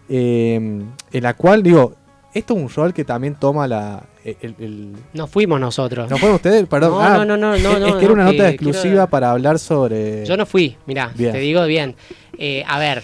eh, 0.09 0.57
en 0.57 1.23
la 1.23 1.35
cual, 1.35 1.63
digo, 1.63 1.95
esto 2.33 2.55
es 2.57 2.63
un 2.63 2.69
rol 2.71 2.95
que 2.95 3.05
también 3.05 3.35
toma 3.35 3.69
la, 3.69 4.05
el- 4.43 4.55
el- 4.59 4.93
No 5.15 5.27
fuimos 5.27 5.59
nosotros. 5.61 6.11
¿No 6.11 6.19
fueron 6.19 6.37
ustedes? 6.37 6.67
Perdón. 6.67 6.93
No, 6.93 7.01
Ah, 7.01 7.19
no, 7.19 7.25
no, 7.25 7.37
no, 7.37 7.55
es, 7.55 7.63
no, 7.63 7.73
es 7.73 7.81
no, 7.81 7.99
que 7.99 8.05
era 8.05 8.15
una 8.15 8.25
no, 8.25 8.33
nota 8.33 8.45
que 8.45 8.55
exclusiva 8.55 8.83
quiero- 8.93 9.11
para 9.11 9.31
hablar 9.31 9.59
sobre... 9.59 10.25
Yo 10.27 10.37
no 10.37 10.47
fui, 10.47 10.77
mirá, 10.87 11.13
Bien. 11.17 11.33
te 11.33 11.39
digo 11.39 11.65
bien. 11.67 11.95
Eh, 12.39 12.65
a 12.67 12.79
ver, 12.79 13.03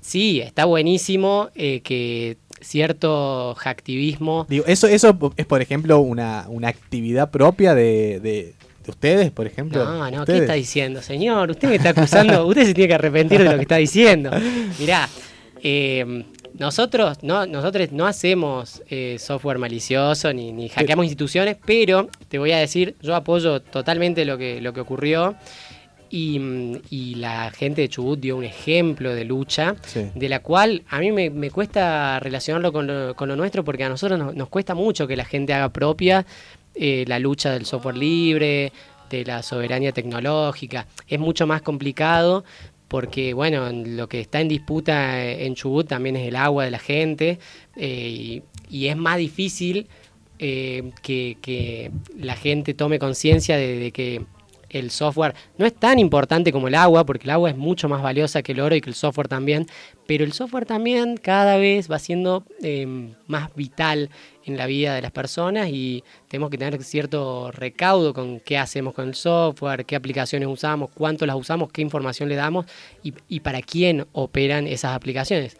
sí, 0.00 0.40
está 0.40 0.64
buenísimo 0.64 1.48
eh, 1.54 1.80
que 1.82 2.36
cierto 2.60 3.54
hacktivismo... 3.58 4.46
Digo, 4.48 4.64
eso, 4.66 4.86
eso 4.86 5.16
es, 5.36 5.46
por 5.46 5.60
ejemplo, 5.62 5.98
una, 6.00 6.46
una 6.48 6.68
actividad 6.68 7.30
propia 7.30 7.74
de, 7.74 8.20
de- 8.20 8.54
de 8.84 8.90
ustedes, 8.90 9.30
por 9.30 9.46
ejemplo. 9.46 9.82
No, 9.84 9.98
no, 10.04 10.10
¿qué 10.10 10.18
¿Ustedes? 10.20 10.40
está 10.42 10.52
diciendo, 10.54 11.00
señor? 11.00 11.50
Usted 11.50 11.68
me 11.68 11.76
está 11.76 11.90
acusando, 11.90 12.46
usted 12.48 12.66
se 12.66 12.74
tiene 12.74 12.88
que 12.88 12.94
arrepentir 12.94 13.38
de 13.42 13.48
lo 13.50 13.56
que 13.56 13.62
está 13.62 13.76
diciendo. 13.76 14.30
Mirá, 14.78 15.08
eh, 15.62 16.24
nosotros 16.58 17.18
no, 17.22 17.46
nosotros 17.46 17.90
no 17.92 18.06
hacemos 18.06 18.82
eh, 18.88 19.16
software 19.18 19.58
malicioso 19.58 20.32
ni, 20.32 20.52
ni 20.52 20.68
hackeamos 20.68 21.04
instituciones, 21.06 21.56
pero 21.64 22.08
te 22.28 22.38
voy 22.38 22.52
a 22.52 22.58
decir, 22.58 22.94
yo 23.02 23.14
apoyo 23.14 23.60
totalmente 23.60 24.24
lo 24.24 24.38
que, 24.38 24.60
lo 24.60 24.72
que 24.72 24.80
ocurrió 24.80 25.34
y, 26.10 26.40
y 26.90 27.16
la 27.16 27.50
gente 27.50 27.80
de 27.82 27.88
Chubut 27.88 28.20
dio 28.20 28.36
un 28.36 28.44
ejemplo 28.44 29.14
de 29.14 29.24
lucha 29.24 29.74
Sí. 29.84 30.06
de 30.14 30.28
la 30.28 30.40
cual 30.40 30.82
a 30.88 31.00
mí 31.00 31.10
me, 31.10 31.28
me 31.30 31.50
cuesta 31.50 32.20
relacionarlo 32.20 32.72
con 32.72 32.86
lo, 32.86 33.16
con 33.16 33.28
lo 33.28 33.34
nuestro 33.36 33.64
porque 33.64 33.82
a 33.84 33.88
nosotros 33.88 34.18
nos, 34.18 34.34
nos 34.34 34.48
cuesta 34.48 34.74
mucho 34.74 35.06
que 35.08 35.16
la 35.16 35.24
gente 35.24 35.52
haga 35.54 35.70
propia 35.70 36.24
eh, 36.76 37.04
la 37.08 37.18
lucha 37.18 37.50
del 37.52 37.66
software 37.66 37.96
libre, 37.96 38.72
de 39.10 39.24
la 39.24 39.42
soberanía 39.42 39.92
tecnológica. 39.92 40.86
Es 41.08 41.20
mucho 41.20 41.46
más 41.46 41.62
complicado 41.62 42.44
porque, 42.94 43.34
bueno, 43.34 43.72
lo 43.72 44.08
que 44.08 44.20
está 44.20 44.40
en 44.40 44.46
disputa 44.46 45.20
eh, 45.20 45.46
en 45.46 45.56
Chubut 45.56 45.88
también 45.88 46.14
es 46.14 46.28
el 46.28 46.36
agua 46.36 46.64
de 46.64 46.70
la 46.70 46.78
gente 46.78 47.40
eh, 47.74 48.40
y, 48.70 48.86
es 48.86 48.96
más 48.96 49.18
difícil 49.18 49.88
eh, 50.38 50.92
que, 51.02 51.90
la 52.16 52.36
gente 52.36 52.72
tome 52.72 53.00
conciencia 53.00 53.56
de 53.56 53.90
que 53.90 54.22
el 54.74 54.90
software 54.90 55.34
no 55.56 55.66
es 55.66 55.74
tan 55.74 55.98
importante 55.98 56.52
como 56.52 56.68
el 56.68 56.74
agua, 56.74 57.04
porque 57.06 57.24
el 57.24 57.30
agua 57.30 57.50
es 57.50 57.56
mucho 57.56 57.88
más 57.88 58.02
valiosa 58.02 58.42
que 58.42 58.52
el 58.52 58.60
oro 58.60 58.74
y 58.74 58.80
que 58.80 58.90
el 58.90 58.96
software 58.96 59.28
también, 59.28 59.66
pero 60.06 60.24
el 60.24 60.32
software 60.32 60.66
también 60.66 61.16
cada 61.16 61.56
vez 61.56 61.90
va 61.90 61.98
siendo 61.98 62.44
eh, 62.62 63.14
más 63.26 63.54
vital 63.54 64.10
en 64.44 64.56
la 64.56 64.66
vida 64.66 64.94
de 64.94 65.02
las 65.02 65.12
personas 65.12 65.68
y 65.70 66.04
tenemos 66.28 66.50
que 66.50 66.58
tener 66.58 66.82
cierto 66.82 67.50
recaudo 67.52 68.12
con 68.12 68.40
qué 68.40 68.58
hacemos 68.58 68.94
con 68.94 69.08
el 69.08 69.14
software, 69.14 69.86
qué 69.86 69.96
aplicaciones 69.96 70.48
usamos, 70.48 70.90
cuánto 70.92 71.24
las 71.24 71.36
usamos, 71.36 71.70
qué 71.72 71.80
información 71.80 72.28
le 72.28 72.34
damos 72.34 72.66
y 73.02 73.40
para 73.40 73.62
quién 73.62 74.06
operan 74.12 74.66
esas 74.66 74.94
aplicaciones. 74.94 75.56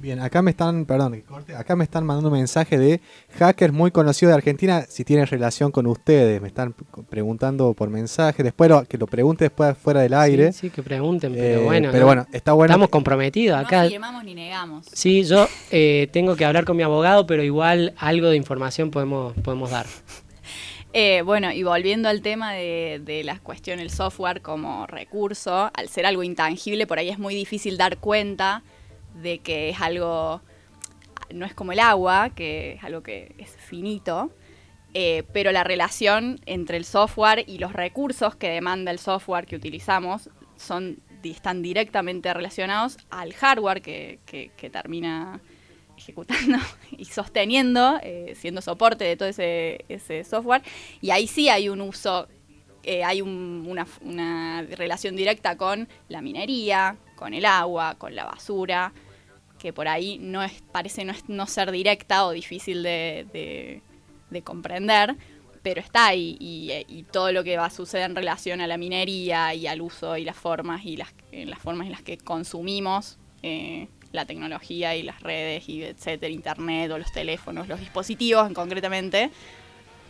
Bien, 0.00 0.20
acá 0.20 0.42
me 0.42 0.52
están, 0.52 0.84
perdón, 0.84 1.20
corte, 1.22 1.56
acá 1.56 1.74
me 1.74 1.82
están 1.82 2.06
mandando 2.06 2.28
un 2.30 2.38
mensaje 2.38 2.78
de 2.78 3.00
hackers 3.36 3.72
muy 3.72 3.90
conocidos 3.90 4.30
de 4.30 4.36
Argentina, 4.36 4.82
si 4.88 5.04
tienen 5.04 5.26
relación 5.26 5.72
con 5.72 5.86
ustedes, 5.88 6.40
me 6.40 6.46
están 6.48 6.72
preguntando 7.10 7.74
por 7.74 7.90
mensaje, 7.90 8.44
después 8.44 8.70
lo- 8.70 8.84
que 8.84 8.96
lo 8.96 9.06
pregunte 9.08 9.46
después 9.46 9.76
fuera 9.76 10.00
del 10.00 10.14
aire. 10.14 10.52
Sí, 10.52 10.60
sí, 10.60 10.70
que 10.70 10.84
pregunten, 10.84 11.32
Eh, 11.34 11.38
pero 11.38 11.62
bueno, 11.64 11.88
pero 11.90 12.00
¿no? 12.02 12.06
bueno, 12.06 12.26
está 12.32 12.52
bueno. 12.52 12.72
estamos 12.72 12.90
comprometidos 12.90 13.60
No 13.60 13.66
acá. 13.66 13.82
afirmamos 13.82 14.22
ni 14.24 14.34
negamos. 14.36 14.86
Sí, 14.92 15.24
yo 15.24 15.48
eh, 15.72 16.08
tengo 16.12 16.36
que 16.36 16.44
hablar 16.44 16.64
con 16.64 16.76
mi 16.76 16.84
abogado, 16.84 17.26
pero 17.26 17.42
igual 17.42 17.92
algo 17.98 18.28
de 18.28 18.36
información 18.36 18.90
podemos, 18.92 19.34
podemos 19.42 19.70
dar. 19.70 19.86
Eh, 20.94 21.20
bueno, 21.20 21.52
y 21.52 21.62
volviendo 21.64 22.08
al 22.08 22.22
tema 22.22 22.54
de, 22.54 23.02
de 23.04 23.22
la 23.22 23.38
cuestión 23.40 23.78
del 23.78 23.90
software 23.90 24.40
como 24.40 24.86
recurso, 24.86 25.70
al 25.74 25.88
ser 25.90 26.06
algo 26.06 26.22
intangible, 26.22 26.86
por 26.86 26.98
ahí 26.98 27.10
es 27.10 27.18
muy 27.18 27.34
difícil 27.34 27.76
dar 27.76 27.98
cuenta 27.98 28.62
de 29.22 29.38
que 29.40 29.70
es 29.70 29.80
algo, 29.80 30.40
no 31.32 31.44
es 31.46 31.54
como 31.54 31.72
el 31.72 31.80
agua, 31.80 32.30
que 32.30 32.72
es 32.74 32.84
algo 32.84 33.02
que 33.02 33.34
es 33.38 33.50
finito, 33.56 34.30
eh, 34.94 35.24
pero 35.32 35.52
la 35.52 35.64
relación 35.64 36.40
entre 36.46 36.76
el 36.76 36.84
software 36.84 37.44
y 37.46 37.58
los 37.58 37.72
recursos 37.72 38.36
que 38.36 38.48
demanda 38.48 38.90
el 38.90 38.98
software 38.98 39.46
que 39.46 39.56
utilizamos 39.56 40.30
son, 40.56 40.98
están 41.22 41.62
directamente 41.62 42.32
relacionados 42.32 42.96
al 43.10 43.34
hardware 43.34 43.82
que, 43.82 44.18
que- 44.24 44.50
que 44.56 44.70
termina 44.70 45.40
ejecutando 45.96 46.58
y 46.96 47.04
sosteniendo, 47.06 47.98
eh, 48.02 48.34
siendo 48.36 48.60
soporte 48.62 49.04
de 49.04 49.16
todo 49.16 49.28
ese, 49.28 49.84
ese 49.88 50.24
software. 50.24 50.62
Y 51.02 51.10
ahí 51.10 51.26
sí 51.26 51.48
hay 51.50 51.68
un 51.68 51.80
uso, 51.82 52.28
eh, 52.84 53.04
hay 53.04 53.20
un- 53.20 53.66
una, 53.68 53.86
una 54.00 54.62
relación 54.62 55.16
directa 55.16 55.56
con 55.58 55.86
la 56.08 56.22
minería, 56.22 56.96
con 57.16 57.34
el 57.34 57.44
agua, 57.44 57.96
con 57.98 58.14
la 58.14 58.24
basura, 58.24 58.92
que 59.58 59.72
por 59.72 59.88
ahí 59.88 60.18
no 60.20 60.42
es, 60.42 60.52
parece 60.72 61.04
no, 61.04 61.12
es- 61.12 61.28
no 61.28 61.46
ser 61.46 61.70
directa 61.72 62.26
o 62.26 62.30
difícil 62.32 62.82
de, 62.82 63.26
de- 63.32 63.82
de 64.30 64.42
comprender, 64.42 65.16
pero 65.62 65.80
está 65.80 66.06
ahí 66.06 66.36
y, 66.38 66.70
y 66.88 67.02
todo 67.02 67.32
lo 67.32 67.42
que 67.44 67.56
va 67.56 67.66
a 67.66 67.70
suceder 67.70 68.08
en 68.08 68.16
relación 68.16 68.60
a 68.60 68.66
la 68.66 68.76
minería 68.78 69.52
y 69.54 69.66
al 69.66 69.80
uso 69.80 70.16
y 70.16 70.24
las 70.24 70.36
formas 70.36 70.84
y 70.84 70.96
las, 70.96 71.12
eh, 71.32 71.44
las 71.46 71.58
formas 71.58 71.86
en 71.86 71.92
las 71.92 72.02
que 72.02 72.16
consumimos 72.18 73.18
eh, 73.42 73.88
la 74.12 74.24
tecnología 74.24 74.94
y 74.96 75.02
las 75.02 75.20
redes 75.22 75.68
y 75.68 75.82
etcétera, 75.82 76.32
internet 76.32 76.90
o 76.92 76.98
los 76.98 77.12
teléfonos, 77.12 77.68
los 77.68 77.80
dispositivos 77.80 78.46
en 78.46 78.54
concretamente, 78.54 79.30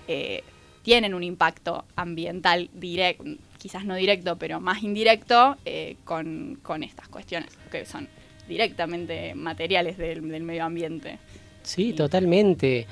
eh, 0.06 0.44
tienen 0.82 1.14
un 1.14 1.22
impacto 1.22 1.84
ambiental 1.96 2.70
directo, 2.72 3.24
quizás 3.58 3.84
no 3.84 3.94
directo, 3.96 4.36
pero 4.38 4.60
más 4.60 4.82
indirecto 4.82 5.56
con, 6.04 6.58
con 6.62 6.82
estas 6.82 7.08
cuestiones, 7.08 7.50
que 7.70 7.84
son 7.84 8.08
directamente 8.48 9.34
materiales 9.34 9.98
del, 9.98 10.28
del 10.28 10.42
medio 10.42 10.64
ambiente. 10.64 11.18
Sí, 11.62 11.92
totalmente. 11.92 12.86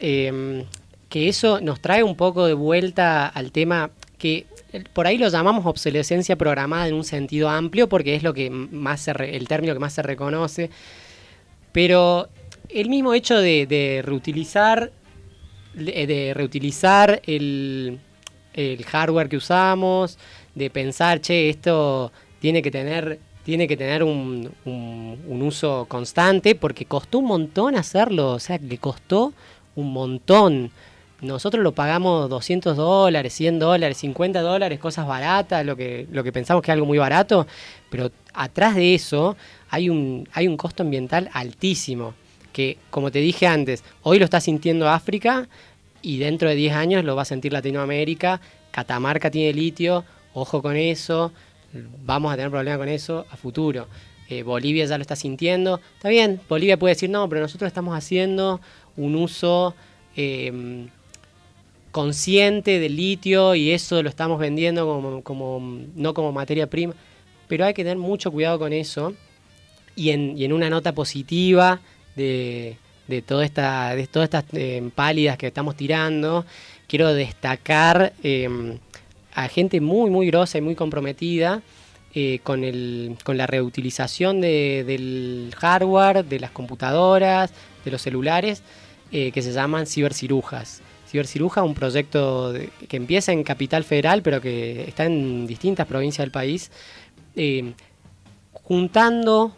Eh, 0.00 0.64
que 1.08 1.28
eso 1.28 1.60
nos 1.60 1.80
trae 1.80 2.02
un 2.02 2.16
poco 2.16 2.46
de 2.46 2.54
vuelta 2.54 3.26
al 3.28 3.52
tema 3.52 3.90
que 4.18 4.46
eh, 4.72 4.84
por 4.92 5.06
ahí 5.06 5.18
lo 5.18 5.28
llamamos 5.28 5.66
obsolescencia 5.66 6.36
programada 6.36 6.88
en 6.88 6.94
un 6.94 7.04
sentido 7.04 7.48
amplio 7.48 7.88
porque 7.88 8.14
es 8.14 8.22
lo 8.22 8.32
que 8.34 8.50
más 8.50 9.00
se 9.00 9.12
re- 9.12 9.36
el 9.36 9.46
término 9.48 9.72
que 9.74 9.78
más 9.80 9.92
se 9.92 10.02
reconoce. 10.02 10.70
Pero 11.72 12.28
el 12.68 12.88
mismo 12.88 13.14
hecho 13.14 13.36
de, 13.38 13.66
de 13.66 14.02
reutilizar 14.04 14.92
de 15.74 16.06
de 16.06 16.32
reutilizar 16.34 17.20
el, 17.26 17.98
el 18.52 18.84
hardware 18.84 19.28
que 19.28 19.36
usamos, 19.36 20.18
de 20.54 20.70
pensar, 20.70 21.20
che, 21.20 21.48
esto 21.50 22.12
tiene 22.38 22.62
que 22.62 22.70
tener, 22.70 23.18
tiene 23.44 23.68
que 23.68 23.76
tener 23.76 24.02
un, 24.02 24.50
uso 25.26 25.86
constante, 25.88 26.54
porque 26.54 26.86
costó 26.86 27.18
un 27.18 27.26
montón 27.26 27.76
hacerlo, 27.76 28.32
o 28.32 28.40
sea, 28.40 28.58
que 28.58 28.78
costó 28.78 29.32
un 29.76 29.92
montón. 29.92 30.70
Nosotros 31.20 31.62
lo 31.62 31.72
pagamos 31.72 32.28
200 32.30 32.76
dólares, 32.76 33.32
100 33.34 33.58
dólares, 33.58 33.98
50 33.98 34.40
dólares, 34.40 34.78
cosas 34.78 35.06
baratas, 35.06 35.64
lo 35.64 35.76
que, 35.76 36.06
lo 36.10 36.24
que 36.24 36.32
pensamos 36.32 36.62
que 36.62 36.70
es 36.70 36.74
algo 36.74 36.86
muy 36.86 36.98
barato, 36.98 37.46
pero 37.90 38.10
atrás 38.32 38.74
de 38.74 38.94
eso 38.94 39.36
hay 39.70 39.90
un, 39.90 40.28
hay 40.32 40.48
un 40.48 40.56
costo 40.56 40.82
ambiental 40.82 41.30
altísimo, 41.32 42.14
que 42.52 42.78
como 42.90 43.10
te 43.10 43.18
dije 43.18 43.46
antes, 43.46 43.84
hoy 44.02 44.18
lo 44.18 44.24
está 44.24 44.40
sintiendo 44.40 44.88
África 44.88 45.48
y 46.02 46.18
dentro 46.18 46.48
de 46.48 46.54
10 46.54 46.74
años 46.74 47.04
lo 47.04 47.16
va 47.16 47.22
a 47.22 47.26
sentir 47.26 47.52
Latinoamérica, 47.52 48.40
Catamarca 48.70 49.30
tiene 49.30 49.52
litio, 49.52 50.04
ojo 50.32 50.62
con 50.62 50.76
eso, 50.76 51.32
vamos 52.04 52.32
a 52.32 52.36
tener 52.36 52.50
problemas 52.50 52.78
con 52.78 52.88
eso 52.88 53.26
a 53.30 53.36
futuro. 53.36 53.86
Eh, 54.28 54.42
Bolivia 54.42 54.86
ya 54.86 54.96
lo 54.96 55.02
está 55.02 55.16
sintiendo. 55.16 55.80
Está 55.96 56.08
bien, 56.08 56.40
Bolivia 56.48 56.78
puede 56.78 56.94
decir, 56.94 57.10
no, 57.10 57.28
pero 57.28 57.40
nosotros 57.42 57.66
estamos 57.68 57.96
haciendo 57.96 58.60
un 58.96 59.14
uso 59.14 59.74
eh, 60.16 60.86
consciente 61.90 62.80
del 62.80 62.96
litio 62.96 63.54
y 63.54 63.70
eso 63.70 64.02
lo 64.02 64.08
estamos 64.08 64.38
vendiendo 64.38 65.22
como, 65.22 65.60
no 65.94 66.14
como 66.14 66.32
materia 66.32 66.68
prima. 66.68 66.94
Pero 67.46 67.66
hay 67.66 67.74
que 67.74 67.84
tener 67.84 67.98
mucho 67.98 68.32
cuidado 68.32 68.58
con 68.58 68.72
eso. 68.72 69.14
Y 69.96 70.10
en, 70.10 70.34
en 70.38 70.52
una 70.52 70.70
nota 70.70 70.92
positiva 70.92 71.80
de, 72.16 72.78
de, 73.06 73.22
toda 73.22 73.44
esta, 73.44 73.94
de 73.94 74.06
todas 74.06 74.26
estas 74.26 74.44
eh, 74.54 74.90
pálidas 74.94 75.36
que 75.36 75.46
estamos 75.46 75.76
tirando, 75.76 76.44
quiero 76.88 77.14
destacar 77.14 78.12
eh, 78.22 78.78
a 79.34 79.48
gente 79.48 79.80
muy, 79.80 80.10
muy 80.10 80.26
grosa 80.28 80.58
y 80.58 80.60
muy 80.60 80.74
comprometida 80.74 81.62
eh, 82.14 82.38
con, 82.44 82.62
el, 82.64 83.16
con 83.24 83.36
la 83.36 83.46
reutilización 83.46 84.40
de- 84.40 84.84
del 84.86 85.52
hardware, 85.58 86.24
de 86.24 86.38
las 86.40 86.50
computadoras, 86.52 87.52
de 87.84 87.90
los 87.90 88.00
celulares, 88.02 88.62
eh, 89.10 89.32
que 89.32 89.42
se 89.42 89.52
llaman 89.52 89.86
cibercirujas. 89.86 90.80
Ciberciruja, 91.10 91.62
un 91.62 91.74
proyecto 91.74 92.52
que 92.88 92.96
empieza 92.96 93.32
en 93.32 93.42
Capital 93.44 93.84
Federal, 93.84 94.22
pero 94.22 94.40
que 94.40 94.82
está 94.88 95.04
en 95.06 95.46
distintas 95.46 95.86
provincias 95.86 96.24
del 96.24 96.30
país, 96.32 96.70
eh, 97.36 97.72
juntando, 98.52 99.48
ju- 99.48 99.54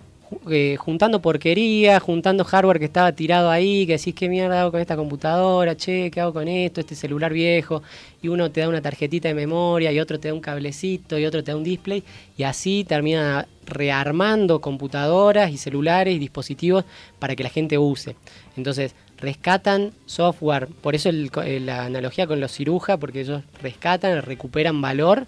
eh, 0.51 0.77
juntando 0.79 1.21
porquería, 1.21 2.01
juntando 2.01 2.45
hardware 2.45 2.79
que 2.79 2.87
estaba 2.87 3.13
tirado 3.13 3.51
ahí, 3.51 3.87
que 3.87 3.97
decís, 3.97 4.15
¿qué 4.15 4.29
mierda 4.29 4.61
hago 4.61 4.73
con 4.73 4.81
esta 4.81 4.97
computadora? 4.97 5.77
Che, 5.77 6.11
¿qué 6.11 6.21
hago 6.21 6.33
con 6.33 6.49
esto? 6.49 6.81
Este 6.81 6.95
celular 6.95 7.33
viejo. 7.33 7.83
Y 8.23 8.29
uno 8.29 8.51
te 8.51 8.61
da 8.61 8.69
una 8.69 8.81
tarjetita 8.81 9.29
de 9.29 9.35
memoria, 9.35 9.93
y 9.93 10.01
otro 10.01 10.19
te 10.19 10.29
da 10.29 10.35
un 10.35 10.41
cablecito, 10.41 11.19
y 11.19 11.27
otro 11.27 11.45
te 11.45 11.53
da 11.53 11.57
un 11.57 11.65
display, 11.65 12.03
y 12.37 12.43
así 12.43 12.85
termina 12.85 13.47
rearmando 13.67 14.61
computadoras 14.61 15.51
y 15.51 15.59
celulares 15.59 16.15
y 16.15 16.19
dispositivos 16.19 16.85
para 17.19 17.37
que 17.37 17.43
la 17.43 17.51
gente 17.51 17.79
use. 17.79 18.17
Entonces, 18.57 18.95
rescatan 19.19 19.93
software, 20.07 20.69
por 20.69 20.95
eso 20.95 21.11
eh, 21.11 21.61
la 21.61 21.85
analogía 21.85 22.27
con 22.27 22.41
los 22.41 22.53
cirujas, 22.53 22.99
porque 22.99 23.21
ellos 23.21 23.43
rescatan, 23.63 24.23
recuperan 24.23 24.81
valor 24.81 25.27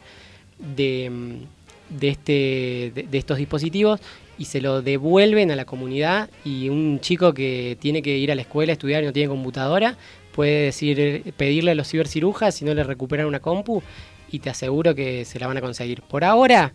de, 0.58 1.46
mm, 1.90 1.96
este, 2.01 2.92
de, 2.94 3.18
estos 3.18 3.38
dispositivos 3.38 4.01
y 4.38 4.44
se 4.44 4.61
lo 4.61 4.83
devuelven 4.83 5.51
a 5.51 5.57
la 5.57 5.64
comunidad 5.64 6.31
y 6.44 6.68
un 6.68 7.01
chico 7.01 7.35
que 7.35 7.77
tiene 7.81 8.03
que 8.03 8.16
ir 8.16 8.31
a 8.31 8.35
la 8.35 8.42
escuela 8.42 8.72
a 8.72 8.74
estudiar 8.74 9.03
y 9.03 9.07
no 9.07 9.12
tiene 9.12 9.29
computadora 9.29 9.96
puede 10.33 10.66
decir 10.66 11.35
pedirle 11.37 11.72
a 11.72 11.74
los 11.74 11.88
cibercirujas 11.88 12.55
si 12.55 12.64
no 12.64 12.72
le 12.72 12.85
recuperan 12.85 13.27
una 13.27 13.40
compu 13.40 13.83
y 14.31 14.38
te 14.38 14.51
aseguro 14.51 14.94
que 14.94 15.24
se 15.24 15.38
la 15.38 15.46
van 15.46 15.57
a 15.57 15.61
conseguir. 15.61 16.03
Por 16.03 16.22
ahora, 16.24 16.72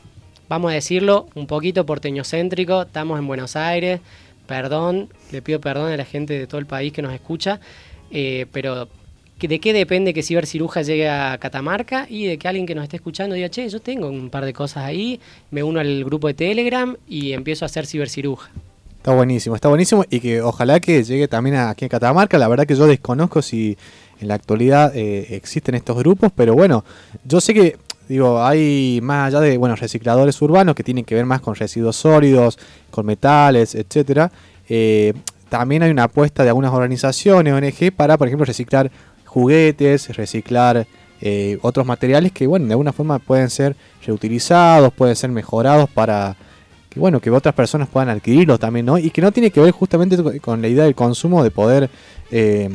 vamos 0.50 0.72
a 0.72 0.76
decirlo 0.76 1.28
un 1.36 1.48
poquito 1.48 1.86
porteñocéntrico, 1.86 2.82
estamos 2.82 3.20
en 3.20 3.28
Buenos 3.28 3.56
Aires, 3.56 4.02
perdón, 4.48 5.10
le 5.32 5.42
pido 5.42 5.62
perdón 5.62 5.92
a 5.92 5.98
la 5.98 6.06
gente 6.06 6.38
de 6.38 6.48
todo 6.48 6.60
el 6.60 6.66
país 6.66 6.92
que 6.92 7.02
nos 7.02 7.14
escucha, 7.14 7.60
eh, 8.12 8.48
pero 8.52 8.90
¿de 9.40 9.60
qué 9.60 9.74
depende 9.74 10.14
que 10.14 10.24
Ciberciruja 10.24 10.82
llegue 10.84 11.10
a 11.10 11.38
Catamarca 11.38 12.08
y 12.10 12.26
de 12.26 12.38
que 12.38 12.48
alguien 12.48 12.66
que 12.66 12.76
nos 12.76 12.84
esté 12.84 12.98
escuchando 12.98 13.36
diga, 13.36 13.50
che, 13.50 13.68
yo 13.68 13.82
tengo 13.82 14.08
un 14.08 14.30
par 14.30 14.46
de 14.46 14.54
cosas 14.54 14.86
ahí, 14.86 15.20
me 15.52 15.64
uno 15.64 15.80
al 15.80 16.04
grupo 16.06 16.28
de 16.28 16.34
Telegram 16.34 16.96
y 17.08 17.34
empiezo 17.34 17.66
a 17.66 17.68
hacer 17.68 17.86
Ciberciruja? 17.86 18.50
Está 18.98 19.14
buenísimo, 19.14 19.56
está 19.56 19.68
buenísimo 19.68 20.06
y 20.10 20.22
que 20.22 20.42
ojalá 20.42 20.80
que 20.80 21.04
llegue 21.04 21.28
también 21.28 21.58
aquí 21.58 21.84
a 21.86 21.90
Catamarca. 21.90 22.38
La 22.38 22.48
verdad 22.48 22.66
que 22.66 22.76
yo 22.76 22.88
desconozco 22.88 23.42
si 23.42 23.78
en 24.22 24.30
la 24.30 24.36
actualidad 24.36 24.96
eh, 24.96 25.36
existen 25.36 25.76
estos 25.76 25.98
grupos, 25.98 26.32
pero 26.34 26.54
bueno, 26.54 26.86
yo 27.26 27.42
sé 27.42 27.54
que 27.54 27.78
Digo, 28.08 28.44
hay 28.44 29.00
más 29.02 29.28
allá 29.28 29.40
de 29.40 29.58
bueno, 29.58 29.76
recicladores 29.76 30.42
urbanos 30.42 30.76
que 30.76 30.84
tienen 30.84 31.06
que 31.06 31.16
ver 31.16 31.26
más 31.26 31.40
con 31.40 31.56
residuos 31.56 31.96
sólidos, 31.96 32.60
con 32.92 33.06
metales, 33.06 33.76
etcétera. 33.76 34.32
Eh, 34.68 35.14
también 35.50 35.84
hay 35.84 35.92
una 35.92 36.06
apuesta 36.06 36.44
de 36.44 36.50
algunas 36.50 36.74
organizaciones, 36.74 37.54
ONG, 37.54 37.94
para, 37.96 38.18
por 38.18 38.28
ejemplo, 38.28 38.46
reciclar 38.46 38.92
juguetes, 39.34 40.16
reciclar 40.16 40.86
eh, 41.22 41.58
otros 41.62 41.86
materiales 41.88 42.32
que, 42.32 42.46
bueno, 42.46 42.68
de 42.68 42.74
alguna 42.74 42.94
forma 42.94 43.18
pueden 43.18 43.50
ser 43.50 43.76
reutilizados, 44.06 44.94
pueden 44.94 45.16
ser 45.16 45.32
mejorados 45.32 45.90
para 45.90 46.36
que, 46.90 47.00
bueno, 47.00 47.20
que 47.20 47.32
otras 47.32 47.56
personas 47.56 47.88
puedan 47.88 48.10
adquirirlos 48.10 48.60
también, 48.60 48.86
¿no? 48.86 49.00
Y 49.00 49.10
que 49.10 49.22
no 49.22 49.32
tiene 49.32 49.50
que 49.50 49.60
ver 49.60 49.72
justamente 49.72 50.40
con 50.40 50.62
la 50.62 50.68
idea 50.68 50.84
del 50.84 50.94
consumo 50.94 51.44
de 51.44 51.50
poder, 51.50 51.90
eh, 52.30 52.70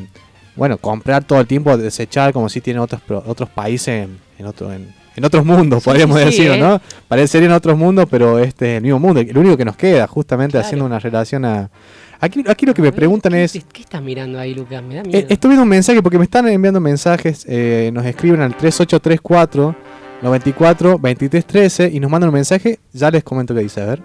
bueno, 0.56 0.78
comprar 0.78 1.22
todo 1.24 1.40
el 1.40 1.46
tiempo, 1.46 1.76
desechar 1.76 2.32
como 2.32 2.48
si 2.48 2.60
tienen 2.60 2.82
otros, 2.82 3.00
otros 3.26 3.48
países 3.50 4.08
en, 4.38 4.46
otro, 4.46 4.72
en, 4.72 4.92
en 5.14 5.24
otros 5.24 5.44
mundos, 5.44 5.84
podríamos 5.84 6.18
decir, 6.18 6.50
¿no? 6.58 6.70
¿no? 6.70 6.80
Parece 7.06 7.38
en 7.38 7.52
otros 7.52 7.78
mundos, 7.78 8.06
pero 8.10 8.40
este 8.40 8.72
es 8.72 8.76
el 8.78 8.82
mismo 8.82 8.98
mundo. 8.98 9.20
El 9.20 9.38
único 9.38 9.56
que 9.56 9.64
nos 9.64 9.76
queda, 9.76 10.08
justamente 10.08 10.58
haciendo 10.58 10.84
una 10.84 10.98
relación 10.98 11.44
a. 11.44 11.70
Aquí, 12.20 12.44
aquí 12.48 12.66
lo 12.66 12.74
que 12.74 12.82
me 12.82 12.90
preguntan 12.90 13.34
es. 13.34 13.52
¿Qué 13.72 13.82
estás 13.82 14.02
mirando 14.02 14.40
ahí, 14.40 14.52
Lucas? 14.52 14.82
Me 14.82 14.96
da 14.96 15.02
eh, 15.04 15.26
estoy 15.28 15.50
viendo 15.50 15.62
un 15.62 15.68
mensaje 15.68 16.02
porque 16.02 16.18
me 16.18 16.24
están 16.24 16.48
enviando 16.48 16.80
mensajes. 16.80 17.44
Eh, 17.48 17.90
nos 17.92 18.04
escriben 18.04 18.40
al 18.40 18.56
3834 18.56 19.76
94 20.22 20.90
2313 20.90 21.90
y 21.92 22.00
nos 22.00 22.10
mandan 22.10 22.30
un 22.30 22.34
mensaje. 22.34 22.80
Ya 22.92 23.12
les 23.12 23.22
comento 23.22 23.54
qué 23.54 23.60
dice, 23.60 23.82
a 23.82 23.86
ver. 23.86 24.02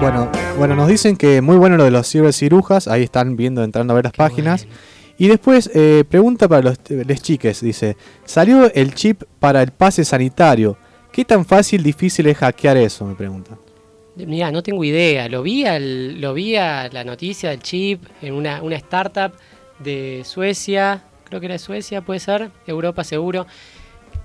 Bueno, 0.00 0.30
bueno, 0.56 0.74
nos 0.74 0.88
dicen 0.88 1.18
que 1.18 1.42
muy 1.42 1.58
bueno 1.58 1.76
lo 1.76 1.84
de 1.84 1.90
los 1.90 2.10
cibercirujas, 2.10 2.88
ahí 2.88 3.02
están 3.02 3.36
viendo, 3.36 3.62
entrando 3.62 3.92
a 3.92 3.96
ver 3.96 4.04
las 4.04 4.14
páginas. 4.14 4.66
Y 5.20 5.28
después, 5.28 5.70
eh, 5.74 6.04
pregunta 6.08 6.48
para 6.48 6.62
los 6.62 6.78
les 6.88 7.20
chiques, 7.20 7.60
dice, 7.60 7.94
salió 8.24 8.72
el 8.72 8.94
chip 8.94 9.24
para 9.38 9.62
el 9.62 9.70
pase 9.70 10.02
sanitario. 10.02 10.78
¿Qué 11.12 11.26
tan 11.26 11.44
fácil, 11.44 11.82
difícil 11.82 12.26
es 12.26 12.38
hackear 12.38 12.78
eso? 12.78 13.04
Me 13.04 13.14
pregunta. 13.14 13.58
Mira, 14.16 14.50
no 14.50 14.62
tengo 14.62 14.82
idea. 14.82 15.28
Lo 15.28 15.42
vi, 15.42 15.66
lo 16.18 16.32
vi 16.32 16.56
a 16.56 16.88
la 16.88 17.04
noticia 17.04 17.50
del 17.50 17.60
chip 17.60 18.02
en 18.22 18.32
una, 18.32 18.62
una 18.62 18.76
startup 18.76 19.32
de 19.78 20.22
Suecia, 20.24 21.04
creo 21.24 21.38
que 21.38 21.46
era 21.48 21.56
de 21.56 21.58
Suecia, 21.58 22.00
puede 22.00 22.20
ser, 22.20 22.50
Europa 22.66 23.04
seguro. 23.04 23.46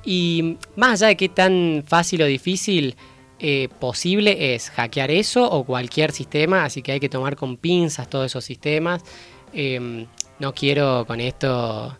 Y 0.06 0.56
más 0.78 1.02
allá 1.02 1.08
de 1.08 1.18
qué 1.18 1.28
tan 1.28 1.84
fácil 1.86 2.22
o 2.22 2.26
difícil, 2.26 2.96
eh, 3.40 3.68
posible 3.82 4.56
es 4.56 4.70
hackear 4.70 5.12
eso 5.12 5.46
o 5.52 5.66
cualquier 5.66 6.14
sistema, 6.14 6.64
así 6.64 6.82
que 6.82 6.94
hay 6.94 7.02
que 7.02 7.10
tomar 7.10 7.36
con 7.36 7.58
pinzas 7.58 8.10
todos 8.10 8.28
esos 8.28 8.46
sistemas. 8.46 9.04
Em, 9.52 10.06
no 10.39 10.54
quiero 10.54 11.06
con 11.06 11.19
esto 11.19 11.98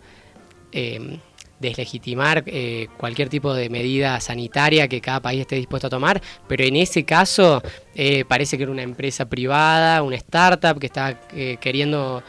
em, 0.72 1.20
deslegitimar 1.60 2.44
eh, 2.48 2.88
cualquier 2.98 3.30
tipo 3.30 3.54
de 3.54 3.70
medida 3.70 4.20
sanitaria 4.20 4.88
que 4.88 5.02
cada 5.02 5.22
país 5.22 5.42
esté 5.42 5.56
dispuesto 5.56 5.88
a 5.88 5.90
tomar, 5.90 6.22
pero 6.48 6.64
en 6.64 6.76
ese 6.76 7.06
caso 7.06 7.62
eh, 7.96 8.26
parece 8.26 8.58
que 8.58 8.64
era 8.64 8.72
una 8.72 8.84
empresa 8.84 9.26
privada, 9.26 10.02
una 10.04 10.18
startup 10.18 10.80
que 10.80 10.88
está 10.88 11.20
queriendo 11.60 12.24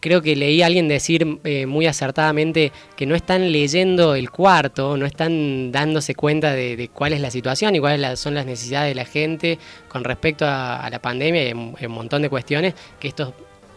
creo 0.00 0.22
que 0.22 0.36
leí 0.36 0.62
a 0.62 0.66
alguien 0.66 0.88
decir 0.88 1.40
eh, 1.44 1.66
muy 1.66 1.86
acertadamente 1.86 2.72
que 2.96 3.06
no 3.06 3.14
están 3.14 3.52
leyendo 3.52 4.14
el 4.14 4.30
cuarto, 4.30 4.96
no 4.96 5.06
están 5.06 5.72
dándose 5.72 6.14
cuenta 6.14 6.52
de, 6.52 6.90
cuál 6.92 7.12
es 7.12 7.20
la 7.20 7.30
situación 7.30 7.74
y 7.74 7.80
cuáles 7.80 8.18
son 8.18 8.34
las 8.34 8.46
necesidades 8.46 8.90
de 8.90 8.94
la 8.94 9.04
gente 9.04 9.58
con 9.88 10.04
respecto 10.04 10.44
a, 10.46 10.88
la 10.90 11.00
pandemia 11.00 11.48
y 11.48 11.52
un, 11.52 11.76
montón 11.88 12.22
de 12.22 12.30
cuestiones 12.30 12.74
que 12.98 13.08
estos, 13.08 13.32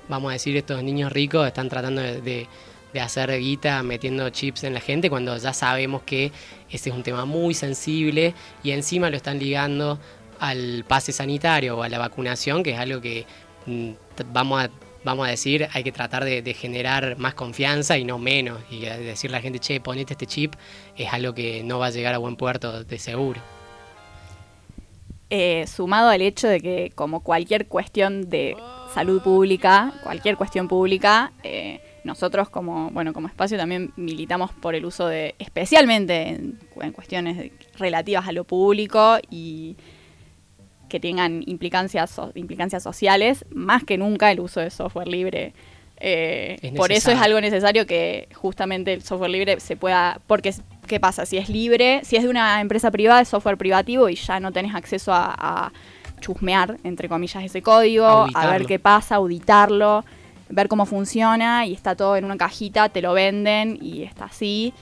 vamos 0.07 0.29
a 0.29 0.33
decir, 0.33 0.55
estos 0.57 0.83
niños 0.83 1.11
ricos 1.11 1.47
están 1.47 1.69
tratando 1.69 2.01
de, 2.01 2.47
hacer 3.01 3.31
guita 3.39 3.81
metiendo 3.83 4.29
chips 4.29 4.65
en 4.65 4.73
la 4.73 4.81
gente 4.81 5.09
cuando 5.09 5.37
ya 5.37 5.53
sabemos 5.53 6.01
que 6.03 6.31
ese 6.69 6.89
es 6.89 6.95
un 6.95 7.03
tema 7.03 7.23
muy 7.23 7.53
sensible 7.53 8.33
y 8.63 8.71
encima 8.71 9.09
lo 9.09 9.15
están 9.15 9.39
ligando 9.39 9.97
al 10.39 10.83
pase 10.85 11.13
sanitario 11.13 11.77
o 11.77 11.83
a 11.83 11.89
la 11.89 11.99
vacunación, 11.99 12.63
que 12.63 12.71
es 12.71 12.79
algo 12.79 12.99
que 12.99 13.25
mm, 13.65 13.91
vamos 14.33 14.63
a 14.63 14.69
vamos 15.03 15.27
a 15.27 15.31
decir, 15.31 15.67
hay 15.73 15.83
que 15.83 15.91
tratar 15.91 16.23
de, 16.23 16.53
generar 16.53 17.17
más 17.17 17.33
confianza 17.33 17.97
y 17.97 18.03
no 18.03 18.19
menos. 18.19 18.59
Y 18.69 18.81
decirle 18.81 19.37
a 19.37 19.39
la 19.39 19.41
gente, 19.41 19.59
che, 19.59 19.79
ponete 19.79 20.13
este 20.13 20.25
chip, 20.25 20.53
es 20.95 21.11
algo 21.11 21.33
que 21.33 21.63
no 21.63 21.79
va 21.79 21.87
a 21.87 21.89
llegar 21.89 22.13
a 22.13 22.17
buen 22.17 22.35
puerto 22.35 22.83
de 22.83 22.99
seguro. 22.99 23.41
Eh, 25.29 25.65
sumado 25.67 26.09
al 26.09 26.21
hecho 26.21 26.47
de 26.47 26.59
que 26.59 26.91
como 26.93 27.21
cualquier 27.21 27.67
cuestión 27.67 28.29
de 28.29 28.55
salud 28.93 29.21
pública, 29.21 29.93
cualquier 30.03 30.37
cuestión 30.37 30.67
pública, 30.67 31.31
eh, 31.43 31.81
nosotros 32.03 32.49
como, 32.49 32.89
bueno, 32.91 33.13
como 33.13 33.27
espacio 33.27 33.57
también 33.57 33.93
militamos 33.95 34.51
por 34.51 34.75
el 34.75 34.85
uso 34.85 35.07
de, 35.07 35.35
especialmente 35.39 36.29
en, 36.29 36.59
en 36.81 36.91
cuestiones 36.91 37.51
relativas 37.77 38.27
a 38.27 38.31
lo 38.31 38.43
público 38.43 39.17
y 39.29 39.75
que 40.91 40.99
tengan 40.99 41.41
implicancias, 41.45 42.19
implicancias 42.35 42.83
sociales, 42.83 43.45
más 43.49 43.83
que 43.85 43.97
nunca 43.97 44.29
el 44.29 44.41
uso 44.41 44.59
de 44.59 44.69
software 44.69 45.07
libre. 45.07 45.53
Eh, 46.03 46.73
por 46.75 46.91
eso 46.91 47.11
es 47.11 47.21
algo 47.21 47.39
necesario 47.39 47.85
que 47.85 48.27
justamente 48.33 48.91
el 48.91 49.01
software 49.01 49.29
libre 49.29 49.59
se 49.59 49.77
pueda, 49.77 50.19
porque 50.27 50.53
¿qué 50.87 50.99
pasa? 50.99 51.25
Si 51.25 51.37
es 51.37 51.47
libre, 51.47 52.01
si 52.03 52.17
es 52.17 52.23
de 52.23 52.29
una 52.29 52.59
empresa 52.59 52.91
privada, 52.91 53.21
es 53.21 53.29
software 53.29 53.57
privativo 53.57 54.09
y 54.09 54.15
ya 54.15 54.41
no 54.41 54.51
tenés 54.51 54.75
acceso 54.75 55.13
a, 55.13 55.71
chusmear, 56.21 56.77
entre 56.85 57.09
comillas, 57.09 57.43
ese 57.43 57.61
código, 57.61 58.27
a 58.33 58.51
ver 58.51 58.65
qué 58.65 58.79
pasa, 58.79 59.15
auditarlo, 59.15 60.05
ver 60.47 60.67
cómo 60.67 60.85
funciona 60.85 61.65
y 61.65 61.73
está 61.73 61.95
todo 61.95 62.15
en 62.15 62.25
una 62.25 62.37
cajita, 62.37 62.89
te 62.89 63.01
lo 63.01 63.13
venden 63.13 63.77
y 63.81 64.03
está 64.03 64.25
así. 64.25 64.73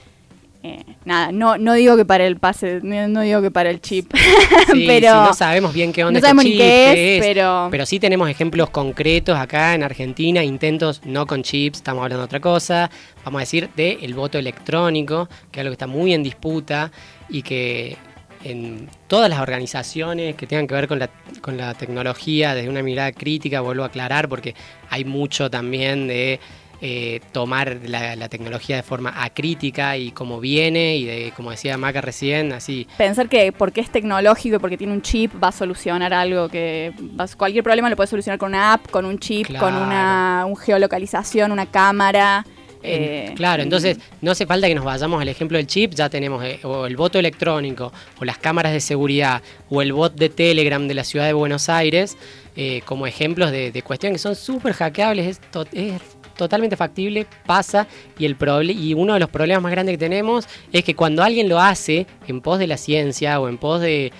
Eh, 0.62 0.84
nada, 1.06 1.32
no, 1.32 1.56
no 1.56 1.72
digo 1.72 1.96
que 1.96 2.04
para 2.04 2.26
el 2.26 2.36
pase, 2.36 2.80
no, 2.82 3.22
digo 3.22 3.40
que 3.40 3.50
para 3.50 3.70
el 3.70 3.80
chip, 3.80 4.12
pero 4.86 5.14
no 5.14 5.32
sabemos 5.32 5.72
bien 5.72 5.90
qué 5.90 6.04
onda 6.04 6.20
no 6.20 6.26
este 6.26 6.42
chip, 6.42 6.58
qué 6.58 7.16
es, 7.16 7.24
Pero... 7.24 7.68
pero 7.70 7.86
sí 7.86 7.98
tenemos 7.98 8.28
ejemplos 8.28 8.68
concretos 8.68 9.38
acá 9.38 9.74
en 9.74 9.82
Argentina, 9.82 10.44
intentos 10.44 11.00
no 11.06 11.26
con 11.26 11.42
chips, 11.42 11.78
estamos 11.78 12.02
hablando 12.02 12.18
de 12.18 12.24
otra 12.26 12.40
cosa, 12.40 12.90
vamos 13.24 13.38
a 13.38 13.40
decir 13.40 13.70
de 13.74 14.00
el 14.02 14.12
voto 14.12 14.36
electrónico, 14.36 15.30
que 15.50 15.60
es 15.60 15.62
algo 15.62 15.70
que 15.70 15.76
está 15.76 15.86
muy 15.86 16.12
en 16.12 16.22
disputa 16.22 16.92
y 17.30 17.40
que 17.40 17.96
en 18.44 18.88
todas 19.06 19.28
las 19.28 19.40
organizaciones 19.40 20.34
que 20.36 20.46
tengan 20.46 20.66
que 20.66 20.74
ver 20.74 20.88
con 20.88 20.98
la, 20.98 21.10
con 21.40 21.56
la 21.56 21.74
tecnología 21.74 22.54
desde 22.54 22.68
una 22.68 22.82
mirada 22.82 23.12
crítica, 23.12 23.60
vuelvo 23.60 23.82
a 23.82 23.86
aclarar 23.86 24.28
porque 24.28 24.54
hay 24.88 25.04
mucho 25.04 25.50
también 25.50 26.08
de 26.08 26.40
eh, 26.82 27.20
tomar 27.32 27.76
la, 27.84 28.28
tecnología 28.30 28.76
de 28.76 28.82
forma 28.82 29.22
acrítica 29.22 29.98
y 29.98 30.12
como 30.12 30.40
viene 30.40 30.96
y 30.96 31.04
de, 31.04 31.32
como 31.36 31.50
decía 31.50 31.76
Maca 31.76 32.00
recién, 32.00 32.52
así. 32.54 32.86
Pensar 32.96 33.28
que 33.28 33.52
porque 33.52 33.82
es 33.82 33.90
tecnológico 33.90 34.56
y 34.56 34.58
porque 34.58 34.78
tiene 34.78 34.94
un 34.94 35.02
chip 35.02 35.30
va 35.42 35.48
a 35.48 35.52
solucionar 35.52 36.14
algo 36.14 36.48
que 36.48 36.94
cualquier 37.36 37.62
problema 37.62 37.90
lo 37.90 37.96
puede 37.96 38.06
solucionar 38.06 38.38
con 38.38 38.48
una 38.48 38.72
app, 38.72 38.90
con 38.90 39.04
un 39.04 39.18
chip, 39.18 39.54
con 39.58 39.74
una 39.74 40.46
geolocalización, 40.64 41.52
una 41.52 41.66
cámara. 41.66 42.46
Eh, 42.82 43.32
claro, 43.36 43.62
entonces 43.62 43.98
no 44.22 44.30
hace 44.30 44.46
falta 44.46 44.66
que 44.66 44.74
nos 44.74 44.84
vayamos 44.84 45.20
al 45.20 45.28
ejemplo 45.28 45.58
del 45.58 45.66
chip, 45.66 45.92
ya 45.94 46.08
tenemos 46.08 46.42
eh, 46.44 46.60
o 46.62 46.86
el 46.86 46.96
voto 46.96 47.18
electrónico, 47.18 47.92
o 48.18 48.24
las 48.24 48.38
cámaras 48.38 48.72
de 48.72 48.80
seguridad, 48.80 49.42
o 49.68 49.82
el 49.82 49.92
bot 49.92 50.14
de 50.14 50.30
Telegram 50.30 50.88
de 50.88 50.94
la 50.94 51.04
ciudad 51.04 51.26
de 51.26 51.34
Buenos 51.34 51.68
Aires, 51.68 52.16
eh, 52.56 52.80
como 52.86 53.06
ejemplos 53.06 53.50
de, 53.50 53.70
de 53.70 53.82
cuestiones 53.82 54.16
que 54.18 54.22
son 54.22 54.34
súper 54.34 54.72
hackeables, 54.72 55.26
es, 55.26 55.40
to- 55.50 55.66
es 55.72 56.00
totalmente 56.36 56.74
factible, 56.74 57.26
pasa, 57.44 57.86
y, 58.18 58.24
el 58.24 58.36
y 58.70 58.94
uno 58.94 59.12
de 59.12 59.20
los 59.20 59.28
problemas 59.28 59.62
más 59.62 59.72
grandes 59.72 59.92
que 59.92 59.98
tenemos 59.98 60.48
es 60.72 60.82
que 60.82 60.94
cuando 60.96 61.22
alguien 61.22 61.50
lo 61.50 61.60
hace 61.60 62.06
en 62.28 62.40
pos 62.40 62.58
de 62.58 62.66
la 62.66 62.78
ciencia 62.78 63.40
o 63.40 63.48
en 63.50 63.58
pos 63.58 63.82
de, 63.82 64.10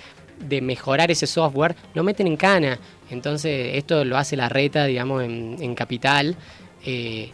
de 0.47 0.61
mejorar 0.61 1.09
ese 1.09 1.25
software, 1.25 1.75
lo 1.95 2.03
meten 2.03 2.27
en 2.27 2.37
cana. 2.37 2.77
Entonces 3.09 3.71
esto 3.75 4.05
lo 4.05 4.17
hace 4.17 4.37
la 4.37 4.49
reta, 4.49 4.85
digamos, 4.85 5.23
en, 5.23 5.57
en 5.59 5.73
capital. 5.73 6.35
eh, 6.85 7.31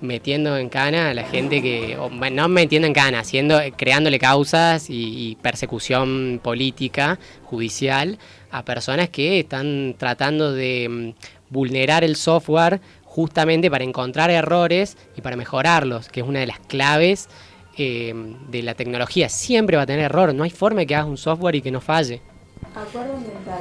metiendo 0.00 0.56
en 0.56 0.68
cana 0.68 1.10
a 1.10 1.14
la 1.14 1.24
gente 1.24 1.62
que, 1.62 1.96
o, 1.98 2.10
no 2.10 2.48
metiendo 2.48 2.86
en 2.86 2.94
cana, 2.94 3.20
haciendo, 3.20 3.58
creándole 3.76 4.18
causas 4.18 4.86
y, 4.88 5.36
persecución 5.42 6.40
política, 6.42 7.18
judicial, 7.44 8.18
a 8.50 8.64
personas 8.64 9.08
que 9.10 9.40
están 9.40 9.94
tratando 9.98 10.52
de 10.52 10.88
mm, 10.88 11.12
vulnerar 11.50 12.04
el 12.04 12.16
software 12.16 12.80
justamente 13.04 13.70
para 13.70 13.84
encontrar 13.84 14.30
errores 14.30 14.96
y 15.16 15.20
para 15.20 15.36
mejorarlos, 15.36 16.08
que 16.08 16.20
es 16.20 16.26
una 16.26 16.40
de 16.40 16.46
las 16.46 16.60
claves 16.60 17.28
eh, 17.76 18.14
de 18.48 18.62
la 18.62 18.74
tecnología. 18.74 19.28
Siempre 19.28 19.76
va 19.76 19.82
a 19.82 19.86
tener 19.86 20.04
error, 20.04 20.34
no 20.34 20.44
hay 20.44 20.50
forma 20.50 20.80
de 20.80 20.86
que 20.86 20.94
hagas 20.94 21.08
un 21.08 21.16
software 21.16 21.56
y 21.56 21.62
que 21.62 21.70
no 21.70 21.80
falle. 21.80 22.20
Acuerdo 22.74 23.14
ambiental. 23.14 23.60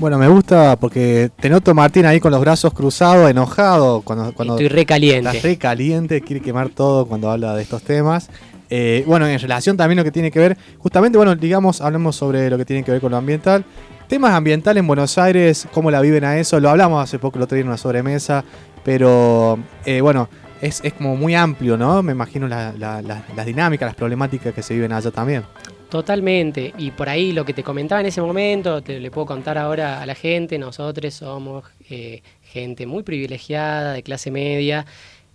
Bueno, 0.00 0.16
me 0.16 0.28
gusta 0.28 0.76
porque 0.76 1.30
te 1.40 1.50
noto 1.50 1.74
Martín 1.74 2.06
ahí 2.06 2.20
con 2.20 2.30
los 2.30 2.40
brazos 2.40 2.72
cruzados, 2.72 3.28
enojado, 3.28 4.02
cuando, 4.02 4.32
cuando 4.32 4.54
Estoy 4.54 4.68
re 4.68 4.86
caliente. 4.86 5.28
estás 5.28 5.42
re 5.42 5.56
caliente, 5.56 6.20
quiere 6.20 6.40
quemar 6.40 6.68
todo 6.68 7.06
cuando 7.06 7.28
habla 7.30 7.54
de 7.56 7.62
estos 7.62 7.82
temas. 7.82 8.30
Eh, 8.70 9.02
bueno, 9.08 9.26
en 9.26 9.38
relación 9.40 9.76
también 9.76 9.96
lo 9.96 10.04
que 10.04 10.12
tiene 10.12 10.30
que 10.30 10.38
ver, 10.38 10.56
justamente, 10.78 11.18
bueno, 11.18 11.34
digamos, 11.34 11.80
hablamos 11.80 12.14
sobre 12.14 12.48
lo 12.48 12.56
que 12.58 12.64
tiene 12.64 12.84
que 12.84 12.92
ver 12.92 13.00
con 13.00 13.10
lo 13.10 13.16
ambiental. 13.16 13.64
Temas 14.06 14.34
ambientales 14.34 14.80
en 14.82 14.86
Buenos 14.86 15.18
Aires, 15.18 15.66
cómo 15.72 15.90
la 15.90 16.00
viven 16.00 16.22
a 16.24 16.38
eso, 16.38 16.60
lo 16.60 16.70
hablamos 16.70 17.02
hace 17.02 17.18
poco, 17.18 17.38
lo 17.38 17.46
otro 17.46 17.56
día 17.56 17.62
en 17.62 17.68
una 17.68 17.76
sobremesa, 17.76 18.44
pero 18.84 19.58
eh, 19.84 20.00
bueno, 20.00 20.28
es, 20.62 20.80
es 20.84 20.92
como 20.92 21.16
muy 21.16 21.34
amplio, 21.34 21.76
¿no? 21.76 22.02
Me 22.04 22.12
imagino 22.12 22.46
la- 22.46 22.72
la- 22.78 23.02
la- 23.02 23.24
las 23.34 23.46
dinámicas, 23.46 23.86
las 23.88 23.96
problemáticas 23.96 24.54
que 24.54 24.62
se 24.62 24.74
viven 24.74 24.92
allá 24.92 25.10
también. 25.10 25.42
Totalmente. 25.90 26.74
Y 26.76 26.90
por 26.90 27.08
ahí 27.08 27.32
lo 27.32 27.44
que 27.46 27.54
te 27.54 27.62
comentaba 27.62 28.00
en 28.00 28.08
ese 28.08 28.20
momento, 28.20 28.82
te 28.82 29.00
le 29.00 29.10
puedo 29.10 29.26
contar 29.26 29.56
ahora 29.56 30.02
a 30.02 30.06
la 30.06 30.14
gente, 30.14 30.58
nosotros 30.58 31.14
somos 31.14 31.64
eh, 31.88 32.22
gente 32.42 32.86
muy 32.86 33.02
privilegiada, 33.02 33.94
de 33.94 34.02
clase 34.02 34.30
media, 34.30 34.84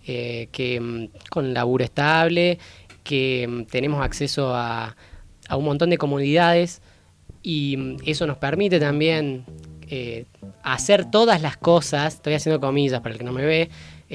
eh, 0.06 0.48
que 0.52 0.80
mm, 0.80 1.08
con 1.28 1.52
laburo 1.54 1.82
estable, 1.82 2.58
que 3.02 3.46
mm, 3.48 3.64
tenemos 3.64 4.04
acceso 4.04 4.54
a, 4.54 4.96
a 5.48 5.56
un 5.56 5.64
montón 5.64 5.90
de 5.90 5.98
comodidades 5.98 6.82
y 7.42 7.76
mm, 7.76 7.96
eso 8.06 8.24
nos 8.28 8.38
permite 8.38 8.78
también 8.78 9.44
eh, 9.90 10.24
hacer 10.62 11.10
todas 11.10 11.42
las 11.42 11.56
cosas, 11.56 12.14
estoy 12.14 12.34
haciendo 12.34 12.60
comillas 12.60 13.00
para 13.00 13.14
el 13.14 13.18
que 13.18 13.24
no 13.24 13.32
me 13.32 13.44
ve, 13.44 13.70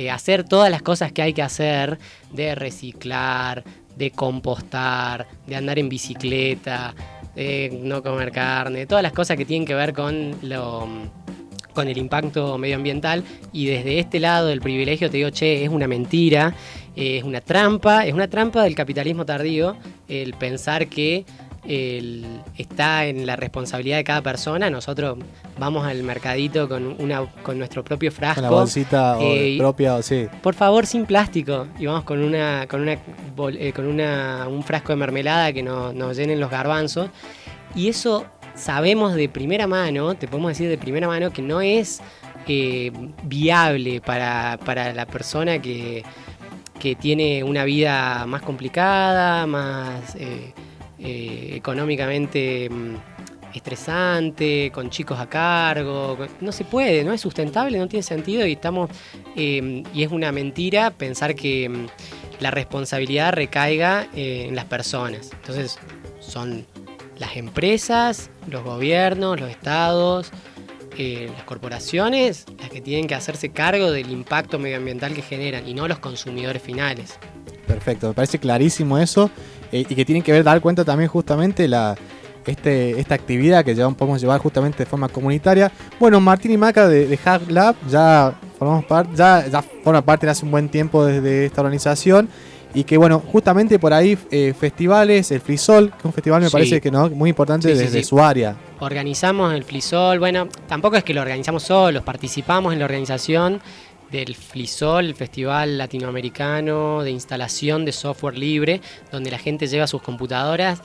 hacer 0.09 0.45
todas 0.45 0.71
las 0.71 0.81
cosas 0.81 1.11
que 1.11 1.21
hay 1.21 1.33
que 1.33 1.41
hacer 1.41 1.99
de 2.31 2.55
reciclar, 2.55 3.65
de 3.99 4.11
compostar, 4.11 5.27
de 5.45 5.55
andar 5.57 5.77
en 5.77 5.89
bicicleta, 5.89 6.95
de 7.35 7.79
no 7.83 8.01
comer 8.01 8.31
carne, 8.31 8.85
todas 8.85 9.03
las 9.03 9.11
cosas 9.11 9.35
que 9.37 9.45
tienen 9.45 9.67
que 9.67 9.75
ver 9.75 9.93
con 9.93 10.35
lo 10.41 10.87
con 11.73 11.87
el 11.87 11.97
impacto 11.97 12.57
medioambiental. 12.57 13.23
Y 13.53 13.67
desde 13.67 13.99
este 13.99 14.19
lado 14.19 14.47
del 14.47 14.59
privilegio 14.59 15.09
te 15.09 15.17
digo, 15.17 15.29
che, 15.29 15.63
es 15.63 15.69
una 15.69 15.87
mentira, 15.87 16.53
es 16.95 17.23
una 17.23 17.41
trampa, 17.41 18.05
es 18.05 18.13
una 18.13 18.27
trampa 18.27 18.63
del 18.63 18.75
capitalismo 18.75 19.25
tardío 19.25 19.77
el 20.07 20.33
pensar 20.33 20.87
que 20.87 21.25
el- 21.67 22.25
está 22.57 23.05
en 23.05 23.25
la 23.25 23.35
responsabilidad 23.35 23.97
de 23.97 24.03
cada 24.03 24.21
persona, 24.21 24.69
nosotros 24.69 25.17
vamos 25.57 25.85
al 25.85 26.03
mercadito 26.03 26.67
con, 26.69 26.95
una, 26.99 27.25
con 27.43 27.57
nuestro 27.57 27.83
propio 27.83 28.11
frasco. 28.11 28.41
Con 28.41 28.43
la 28.43 28.49
bolsita 28.49 29.17
eh, 29.21 29.55
propia, 29.57 29.95
o 29.95 30.01
sí. 30.01 30.27
Por 30.41 30.53
favor, 30.55 30.85
sin 30.85 31.05
plástico. 31.05 31.67
Y 31.79 31.85
vamos 31.85 32.03
con 32.03 32.23
una, 32.23 32.65
con 32.67 32.81
una, 32.81 32.93
eh, 32.93 33.73
con 33.75 33.85
una, 33.87 34.47
un 34.49 34.63
frasco 34.63 34.93
de 34.93 34.95
mermelada 34.97 35.51
que 35.53 35.63
no- 35.63 35.93
nos 35.93 36.17
llenen 36.17 36.39
los 36.39 36.49
garbanzos. 36.49 37.09
Y 37.75 37.87
eso 37.89 38.25
sabemos 38.55 39.13
de 39.15 39.29
primera 39.29 39.67
mano, 39.67 40.15
te 40.15 40.27
podemos 40.27 40.49
decir 40.51 40.69
de 40.69 40.77
primera 40.77 41.07
mano 41.07 41.31
que 41.31 41.41
no 41.41 41.61
es 41.61 42.01
eh, 42.47 42.91
viable 43.23 44.01
para, 44.01 44.57
para 44.65 44.91
la 44.93 45.05
persona 45.05 45.61
que, 45.61 46.03
que 46.79 46.95
tiene 46.95 47.43
una 47.43 47.63
vida 47.63 48.25
más 48.25 48.41
complicada, 48.41 49.45
más 49.45 50.15
eh, 50.15 50.53
eh, 50.99 51.51
económicamente 51.55 52.69
mm, 52.69 52.95
estresante, 53.53 54.71
con 54.73 54.89
chicos 54.89 55.19
a 55.19 55.27
cargo. 55.27 56.17
No 56.41 56.51
se 56.51 56.63
puede, 56.63 57.03
no 57.03 57.13
es 57.13 57.21
sustentable, 57.21 57.77
no 57.77 57.87
tiene 57.87 58.03
sentido 58.03 58.45
y 58.45 58.53
estamos 58.53 58.89
eh, 59.35 59.83
y 59.93 60.03
es 60.03 60.11
una 60.11 60.31
mentira 60.31 60.91
pensar 60.91 61.35
que 61.35 61.69
mm, 61.69 61.87
la 62.39 62.51
responsabilidad 62.51 63.33
recaiga 63.33 64.07
eh, 64.15 64.45
en 64.47 64.55
las 64.55 64.65
personas. 64.65 65.31
Entonces 65.33 65.77
son 66.19 66.65
las 67.17 67.35
empresas, 67.35 68.29
los 68.47 68.63
gobiernos, 68.63 69.39
los 69.39 69.49
estados, 69.49 70.31
eh, 70.97 71.29
las 71.33 71.43
corporaciones 71.43 72.45
las 72.59 72.69
que 72.69 72.81
tienen 72.81 73.07
que 73.07 73.15
hacerse 73.15 73.49
cargo 73.49 73.91
del 73.91 74.11
impacto 74.11 74.59
medioambiental 74.59 75.13
que 75.13 75.21
generan 75.21 75.67
y 75.67 75.73
no 75.73 75.87
los 75.87 75.99
consumidores 75.99 76.61
finales. 76.61 77.17
Perfecto, 77.67 78.07
me 78.07 78.13
parece 78.13 78.39
clarísimo 78.39 78.97
eso 78.97 79.29
eh, 79.71 79.85
y 79.87 79.95
que 79.95 80.05
tienen 80.05 80.23
que 80.23 80.31
ver, 80.31 80.43
dar 80.43 80.59
cuenta 80.61 80.83
también 80.85 81.09
justamente 81.09 81.67
la, 81.67 81.95
este, 82.45 82.99
esta 82.99 83.15
actividad 83.15 83.63
que 83.63 83.75
llevamos, 83.75 83.97
podemos 83.97 84.21
llevar 84.21 84.39
justamente 84.39 84.79
de 84.79 84.85
forma 84.85 85.09
comunitaria. 85.09 85.71
Bueno, 85.99 86.19
Martín 86.19 86.51
y 86.51 86.57
Maca 86.57 86.87
de, 86.87 87.07
de 87.07 87.17
Hack 87.17 87.49
Lab 87.49 87.75
ya 87.89 88.33
formamos 88.57 88.85
parte, 88.85 89.11
ya, 89.15 89.47
ya 89.47 89.61
forma 89.61 90.01
parte 90.01 90.25
de 90.25 90.31
hace 90.31 90.45
un 90.45 90.51
buen 90.51 90.69
tiempo 90.69 91.05
desde 91.05 91.45
esta 91.45 91.61
organización 91.61 92.27
y 92.73 92.83
que 92.83 92.97
bueno, 92.97 93.19
justamente 93.19 93.79
por 93.79 93.93
ahí 93.93 94.15
eh, 94.29 94.53
festivales, 94.59 95.31
el 95.31 95.41
Frisol, 95.41 95.89
que 95.91 95.97
es 95.97 96.05
un 96.05 96.13
festival 96.13 96.41
me 96.41 96.47
Sí. 96.47 96.51
parece 96.51 96.81
que 96.81 96.91
no, 96.91 97.09
muy 97.09 97.29
importante 97.31 97.67
Sí, 97.69 97.75
sí, 97.75 97.83
desde 97.85 98.03
su 98.03 98.19
área. 98.19 98.55
Organizamos 98.79 99.53
el 99.53 99.63
Flisol, 99.63 100.19
bueno, 100.19 100.47
tampoco 100.67 100.95
es 100.95 101.03
que 101.03 101.13
lo 101.13 101.21
organizamos 101.21 101.63
solos, 101.63 102.03
participamos 102.03 102.71
en 102.73 102.79
la 102.79 102.85
organización 102.85 103.59
del 104.11 104.35
Flisol, 104.35 105.05
el 105.05 105.15
Festival 105.15 105.77
Latinoamericano 105.77 107.03
de 107.03 107.11
Instalación 107.11 107.85
de 107.85 107.91
Software 107.91 108.37
Libre, 108.37 108.81
donde 109.11 109.31
la 109.31 109.37
gente 109.37 109.67
lleva 109.67 109.87
sus 109.87 110.01
computadoras 110.01 110.81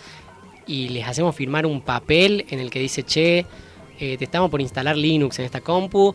y 0.66 0.88
les 0.88 1.06
hacemos 1.06 1.34
firmar 1.34 1.66
un 1.66 1.80
papel 1.80 2.46
en 2.50 2.60
el 2.60 2.70
que 2.70 2.80
dice, 2.80 3.02
che, 3.02 3.46
eh, 3.98 4.16
te 4.16 4.24
estamos 4.24 4.50
por 4.50 4.60
instalar 4.60 4.96
Linux 4.96 5.38
en 5.38 5.44
esta 5.44 5.60
compu, 5.60 6.14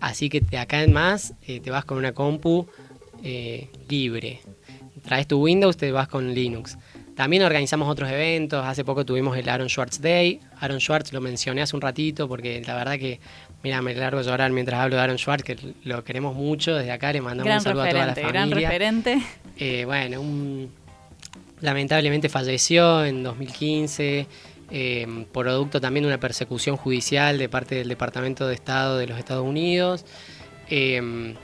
así 0.00 0.28
que 0.28 0.40
de 0.40 0.58
acá 0.58 0.82
en 0.82 0.92
más 0.92 1.34
eh, 1.46 1.60
te 1.60 1.70
vas 1.70 1.84
con 1.84 1.98
una 1.98 2.12
compu 2.12 2.66
eh, 3.22 3.68
libre. 3.88 4.40
Traes 5.02 5.26
tu 5.26 5.42
Windows, 5.42 5.76
te 5.76 5.92
vas 5.92 6.08
con 6.08 6.34
Linux. 6.34 6.78
También 7.14 7.42
organizamos 7.42 7.88
otros 7.88 8.10
eventos. 8.10 8.64
Hace 8.66 8.84
poco 8.84 9.04
tuvimos 9.04 9.36
el 9.36 9.48
Aaron 9.48 9.68
Schwartz 9.68 10.00
Day. 10.00 10.40
Aaron 10.58 10.80
Schwartz 10.80 11.12
lo 11.12 11.20
mencioné 11.20 11.62
hace 11.62 11.76
un 11.76 11.82
ratito 11.82 12.26
porque 12.26 12.62
la 12.66 12.74
verdad 12.74 12.98
que, 12.98 13.20
mira, 13.64 13.82
me 13.82 13.94
largo 13.94 14.22
llorar 14.22 14.52
mientras 14.52 14.78
hablo 14.80 14.94
de 14.96 15.02
Aaron 15.02 15.18
Schwartz, 15.18 15.42
que 15.42 15.56
lo 15.84 16.04
queremos 16.04 16.36
mucho. 16.36 16.76
Desde 16.76 16.92
acá 16.92 17.12
le 17.12 17.20
mandamos 17.20 17.46
Gran 17.46 17.58
un 17.58 17.64
saludo 17.64 17.82
a 17.82 17.88
toda 17.88 18.00
la 18.00 18.14
referente, 18.14 18.32
gran 18.32 18.48
familia. 18.50 18.68
referente. 18.68 19.18
Eh, 19.58 19.84
bueno, 19.84 20.20
un- 20.20 20.70
lamentablemente 21.60 22.28
falleció 22.28 23.04
en 23.04 23.22
2015, 23.22 24.26
eh, 24.70 25.26
producto 25.32 25.80
también 25.80 26.02
de 26.04 26.08
una 26.08 26.20
persecución 26.20 26.76
judicial 26.76 27.38
de 27.38 27.48
parte 27.48 27.74
del 27.76 27.88
Departamento 27.88 28.46
de 28.46 28.54
Estado 28.54 28.98
de 28.98 29.06
los 29.06 29.18
Estados 29.18 29.44
Unidos, 29.46 30.04
eh, 30.68 31.34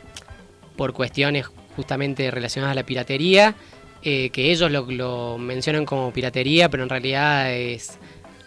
por 0.76 0.92
cuestiones 0.92 1.46
justamente 1.76 2.30
relacionadas 2.30 2.72
a 2.72 2.74
la 2.74 2.84
piratería, 2.84 3.54
eh, 4.02 4.30
que 4.30 4.50
ellos 4.50 4.70
lo, 4.70 4.82
lo 4.90 5.38
mencionan 5.38 5.84
como 5.86 6.12
piratería, 6.12 6.68
pero 6.68 6.82
en 6.82 6.88
realidad 6.88 7.52
es 7.52 7.98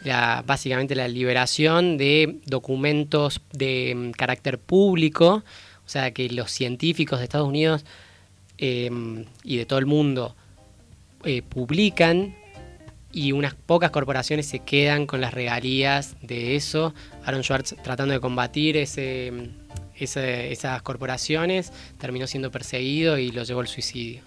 la- 0.03 0.43
básicamente 0.45 0.95
la 0.95 1.07
liberación 1.07 1.97
de 1.97 2.39
documentos 2.45 3.41
de 3.51 3.93
mm, 3.95 4.11
carácter 4.11 4.59
público, 4.59 5.43
o 5.85 5.89
sea 5.89 6.11
que 6.11 6.29
los 6.29 6.51
científicos 6.51 7.19
de 7.19 7.25
Estados 7.25 7.47
Unidos 7.47 7.85
eh, 8.57 8.89
y 9.43 9.57
de 9.57 9.65
todo 9.65 9.79
el 9.79 9.85
mundo 9.85 10.35
eh, 11.25 11.41
publican 11.41 12.35
y 13.11 13.31
unas 13.31 13.53
pocas 13.53 13.91
corporaciones 13.91 14.47
se 14.47 14.59
quedan 14.59 15.05
con 15.05 15.21
las 15.21 15.33
regalías 15.33 16.15
de 16.21 16.55
eso. 16.55 16.93
Aaron 17.25 17.43
Schwartz 17.43 17.75
tratando 17.83 18.13
de 18.13 18.19
combatir 18.19 18.75
ese, 18.77 19.31
ese- 19.95 20.51
esas 20.51 20.81
corporaciones 20.81 21.71
terminó 21.99 22.25
siendo 22.27 22.49
perseguido 22.51 23.17
y 23.19 23.31
lo 23.31 23.43
llevó 23.43 23.59
al 23.61 23.67
suicidio. 23.67 24.21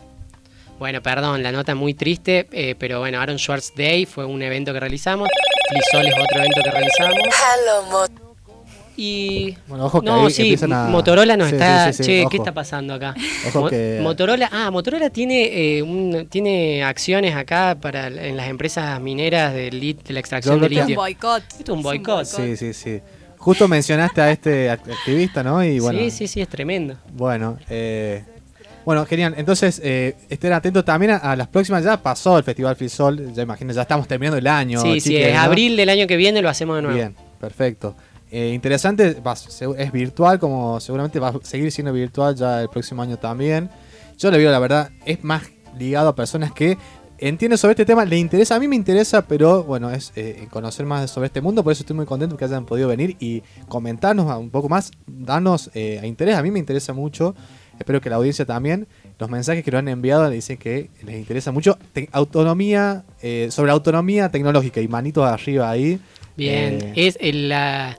Bueno, 0.78 1.03
perdón, 1.03 1.42
la 1.42 1.53
nota 1.53 1.74
muy 1.74 1.94
triste, 1.94 2.46
eh, 2.53 2.74
pero 2.78 3.00
bueno, 3.00 3.18
Aaron 3.20 3.38
Schwartz 3.38 3.72
Day 3.74 4.05
fue 4.07 4.24
un 4.26 4.42
evento 4.42 4.72
que 4.74 4.80
realizamos, 4.80 5.28
Flisol 5.68 6.06
es 6.08 6.14
otro 6.14 6.38
evento 6.38 6.60
que 6.62 6.70
realizamos. 6.70 8.10
Y. 8.98 9.54
Bueno, 9.66 9.84
ojo 9.86 10.00
que 10.00 10.06
no, 10.06 10.24
ahí 10.24 10.30
sí, 10.30 10.42
empiezan 10.42 10.72
a- 10.72 10.86
Motorola 10.88 11.36
nos 11.36 11.50
Sí, 11.50 11.56
está. 11.56 11.92
sí, 11.92 11.98
sí, 11.98 12.02
sí, 12.02 12.08
che, 12.10 12.20
ojo. 12.22 12.30
¿qué 12.30 12.36
está 12.38 12.52
pasando 12.54 12.94
acá? 12.94 13.14
Ojo 13.48 13.60
Mo- 13.62 13.68
que- 13.68 13.98
Motorola, 14.02 14.48
ah, 14.50 14.70
Motorola 14.70 15.10
tiene, 15.10 15.76
eh, 15.76 15.82
un- 15.82 16.26
tiene 16.30 16.82
acciones 16.82 17.36
acá 17.36 17.76
para 17.78 18.06
en 18.06 18.38
las 18.38 18.48
empresas 18.48 18.98
mineras 19.02 19.52
de, 19.52 19.70
lit- 19.70 20.02
de 20.02 20.14
la 20.14 20.20
extracción 20.20 20.58
de 20.60 20.66
creo 20.68 20.70
Es 20.70 20.74
que- 20.78 20.82
un 20.82 20.88
litio. 20.88 21.00
boicot. 21.02 21.42
Esto 21.58 21.72
es 21.72 21.76
un 21.76 21.82
boicot. 21.82 22.24
Sí, 22.24 22.56
sí, 22.56 22.72
sí. 22.72 23.00
Justo 23.36 23.68
mencionaste 23.68 24.20
a 24.22 24.30
este 24.30 24.70
act- 24.70 24.90
activista, 24.90 25.42
¿no? 25.42 25.62
Y 25.62 25.78
bueno, 25.78 25.98
sí, 26.00 26.10
sí, 26.10 26.26
sí, 26.26 26.40
es 26.40 26.48
tremendo. 26.48 26.96
Bueno, 27.12 27.58
eh, 27.68 28.24
bueno, 28.87 29.05
genial. 29.05 29.34
Entonces, 29.37 29.80
eh, 29.84 30.16
estén 30.30 30.53
atentos 30.55 30.84
también 30.84 31.11
a, 31.12 31.16
a 31.16 31.37
las 31.37 31.49
próximas. 31.49 31.84
Ya 31.84 32.03
pasó 32.03 32.39
el 32.39 32.45
Festival 32.45 32.74
Frisol, 32.76 33.34
ya 33.34 33.43
imagino, 33.43 33.72
ya 33.74 33.82
estamos 33.82 34.09
terminando 34.09 34.39
el 34.39 34.47
año. 34.47 34.80
sí, 34.80 35.01
sí, 35.01 35.16
es 35.16 35.34
¿no? 35.34 35.41
abril 35.41 35.76
del 35.76 35.89
año 35.91 36.07
que 36.07 36.16
viene 36.16 36.41
lo 36.41 36.49
hacemos 36.49 36.76
de 36.76 36.82
nuevo. 36.82 36.97
Bien, 36.97 37.14
perfecto. 37.39 37.95
Eh, 38.30 38.53
interesante, 38.55 39.14
va- 39.20 39.34
es 39.76 39.93
virtual, 39.93 40.39
como 40.39 40.80
seguramente 40.80 41.18
va 41.20 41.28
a 41.28 41.34
seguir 41.43 41.70
siendo 41.70 41.93
virtual 41.93 42.34
ya 42.34 42.62
el 42.62 42.68
próximo 42.68 43.03
año 43.03 43.18
también. 43.18 43.68
Yo 44.18 44.30
le 44.30 44.39
veo, 44.39 44.51
la 44.51 44.59
verdad, 44.59 44.91
es 45.05 45.22
más 45.22 45.43
ligado 45.78 46.09
a 46.09 46.14
personas 46.14 46.53
que 46.53 46.78
entienden 47.18 47.57
sobre 47.59 47.72
este 47.72 47.84
tema, 47.87 48.05
le 48.05 48.18
interesa, 48.18 48.57
a 48.57 48.61
mí 48.61 48.68
me 48.68 48.76
interesa, 48.76 49.26
pero 49.26 49.62
bueno, 49.64 49.91
es 49.91 50.12
eh, 50.16 50.47
conocer 50.51 50.84
más 50.87 51.11
sobre 51.11 51.26
este 51.28 51.41
mundo, 51.41 51.62
por 51.64 51.72
eso 51.72 51.82
estoy 51.82 51.97
muy 51.97 52.05
contento 52.05 52.37
que 52.37 52.45
hayan 52.45 52.66
podido 52.66 52.89
venir 52.89 53.16
y 53.20 53.43
comentarnos 53.68 54.26
un 54.39 54.51
poco 54.51 54.68
más, 54.68 54.91
darnos 55.07 55.70
eh, 55.74 56.01
interés, 56.05 56.37
a 56.37 56.43
mí 56.43 56.51
me 56.51 56.59
interesa 56.59 56.93
mucho, 56.93 57.34
espero 57.78 58.00
que 58.00 58.10
la 58.10 58.16
audiencia 58.16 58.44
también, 58.44 58.86
los 59.18 59.30
mensajes 59.30 59.64
que 59.64 59.70
nos 59.70 59.78
han 59.80 59.88
enviado 59.88 60.28
dicen 60.30 60.56
que 60.56 60.90
les 61.04 61.16
interesa 61.16 61.52
mucho, 61.52 61.78
Te- 61.92 62.08
autonomía, 62.12 63.04
eh, 63.22 63.48
sobre 63.50 63.70
autonomía 63.72 64.28
tecnológica 64.30 64.80
y 64.80 64.88
manitos 64.88 65.26
arriba 65.28 65.70
ahí. 65.70 65.98
Bien, 66.36 66.78
Eh, 66.82 66.92
es 66.96 67.16
el- 67.20 67.48
la, 67.48 67.96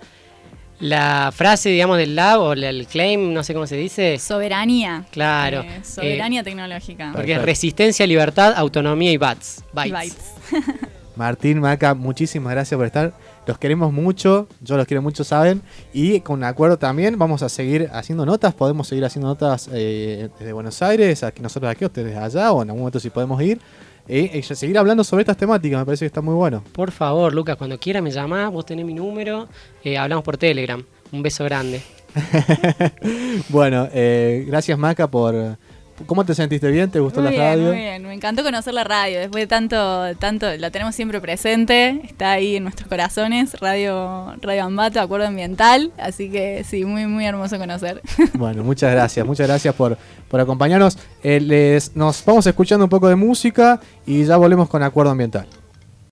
la 0.80 1.32
frase, 1.34 1.70
digamos, 1.70 1.98
del 1.98 2.16
lab 2.16 2.40
o 2.40 2.54
el 2.54 2.86
claim, 2.88 3.34
no 3.34 3.44
sé 3.44 3.54
cómo 3.54 3.66
se 3.66 3.76
dice. 3.78 4.20
Soberanía. 4.20 5.06
Claro. 5.12 5.62
Eh, 5.62 5.80
soberanía 5.84 6.44
tecnológica. 6.44 7.12
Porque 7.16 7.34
es 7.34 7.42
resistencia, 7.42 8.06
libertad, 8.06 8.54
autonomía 8.56 9.12
y 9.12 9.18
bytes. 9.18 9.64
Y 9.72 9.76
bytes. 9.76 9.92
bytes. 9.92 10.34
Martín, 11.16 11.60
Maca, 11.60 11.96
muchísimas 11.96 12.54
gracias 12.54 12.78
por 12.78 12.86
estar. 12.86 13.12
Los 13.48 13.58
queremos 13.58 13.94
mucho, 13.94 14.50
yo 14.60 14.76
los 14.76 14.86
quiero 14.86 15.02
mucho, 15.02 15.24
saben. 15.24 15.62
Y 15.94 16.20
con 16.20 16.44
acuerdo 16.44 16.78
también 16.78 17.18
vamos 17.18 17.44
a 17.44 17.50
seguir 17.50 17.90
haciendo 17.94 18.26
notas. 18.26 18.54
Podemos 18.54 18.90
seguir 18.90 19.06
haciendo 19.06 19.30
notas 19.30 19.70
eh, 19.72 20.28
desde 20.38 20.52
Buenos 20.52 20.82
Aires, 20.82 21.24
aquí 21.24 21.42
nosotros 21.42 21.72
aquí, 21.72 21.86
ustedes 21.86 22.18
allá, 22.18 22.52
o 22.52 22.62
en 22.62 22.70
algún 22.70 22.82
momento 22.82 23.00
si 23.00 23.10
podemos 23.10 23.42
ir. 23.42 23.62
Y 24.10 24.42
seguir 24.42 24.78
hablando 24.78 25.04
sobre 25.04 25.22
estas 25.22 25.38
temáticas, 25.38 25.80
me 25.80 25.86
parece 25.86 26.04
que 26.04 26.08
está 26.08 26.22
muy 26.22 26.34
bueno. 26.34 26.62
Por 26.74 26.92
favor, 26.92 27.34
Lucas, 27.34 27.56
cuando 27.56 27.80
quieras 27.80 28.04
me 28.04 28.12
llamás, 28.12 28.52
vos 28.52 28.66
tenés 28.66 28.86
mi 28.86 28.94
número, 28.94 29.48
eh, 29.82 29.98
hablamos 29.98 30.26
por 30.26 30.38
Telegram. 30.38 30.84
Un 31.14 31.24
beso 31.24 31.46
grande. 31.46 31.82
Bueno, 33.50 33.88
eh, 33.94 34.44
gracias 34.48 34.78
Maca 34.78 35.10
por... 35.10 35.58
¿Cómo 36.06 36.24
te 36.26 36.36
sentiste 36.36 36.70
bien? 36.70 36.92
¿Te 36.92 37.00
gustó 37.00 37.22
Muy 37.22 37.26
la 37.26 37.30
bien, 37.32 37.42
radio? 37.44 37.68
muy 37.70 37.78
bien. 37.78 38.04
Me 38.04 38.14
encantó 38.14 38.44
conocer 38.44 38.74
la 38.74 38.84
radio. 38.84 39.20
Después 39.20 39.42
de 39.44 39.48
tanto, 39.48 40.16
tanto, 40.18 40.56
la 40.58 40.70
tenemos 40.70 40.94
siempre 40.96 41.20
presente. 41.20 42.02
Está 42.04 42.32
ahí 42.32 42.58
en 42.58 42.64
nuestros 42.64 42.88
corazones. 42.88 43.60
Radio, 43.60 44.36
Radio 44.42 44.64
Ambato, 44.66 45.02
Acuerdo 45.02 45.28
Ambiental. 45.28 45.92
Así 45.98 46.30
que 46.30 46.64
sí, 46.64 46.86
muy, 46.86 47.08
muy 47.08 47.26
hermoso 47.26 47.58
conocer. 47.58 48.02
Bueno, 48.34 48.64
muchas 48.64 48.92
gracias, 48.92 49.26
muchas 49.26 49.48
gracias 49.48 49.74
por, 49.74 49.98
por 50.28 50.40
acompañarnos. 50.40 50.98
Eh, 51.24 51.40
les, 51.40 51.96
nos 51.96 52.24
vamos 52.24 52.46
escuchando 52.46 52.86
un 52.86 52.90
poco 52.90 53.08
de 53.10 53.16
música 53.16 53.80
y 54.06 54.26
ya 54.26 54.38
volvemos 54.38 54.70
con 54.70 54.84
Acuerdo 54.84 55.12
Ambiental. 55.12 55.48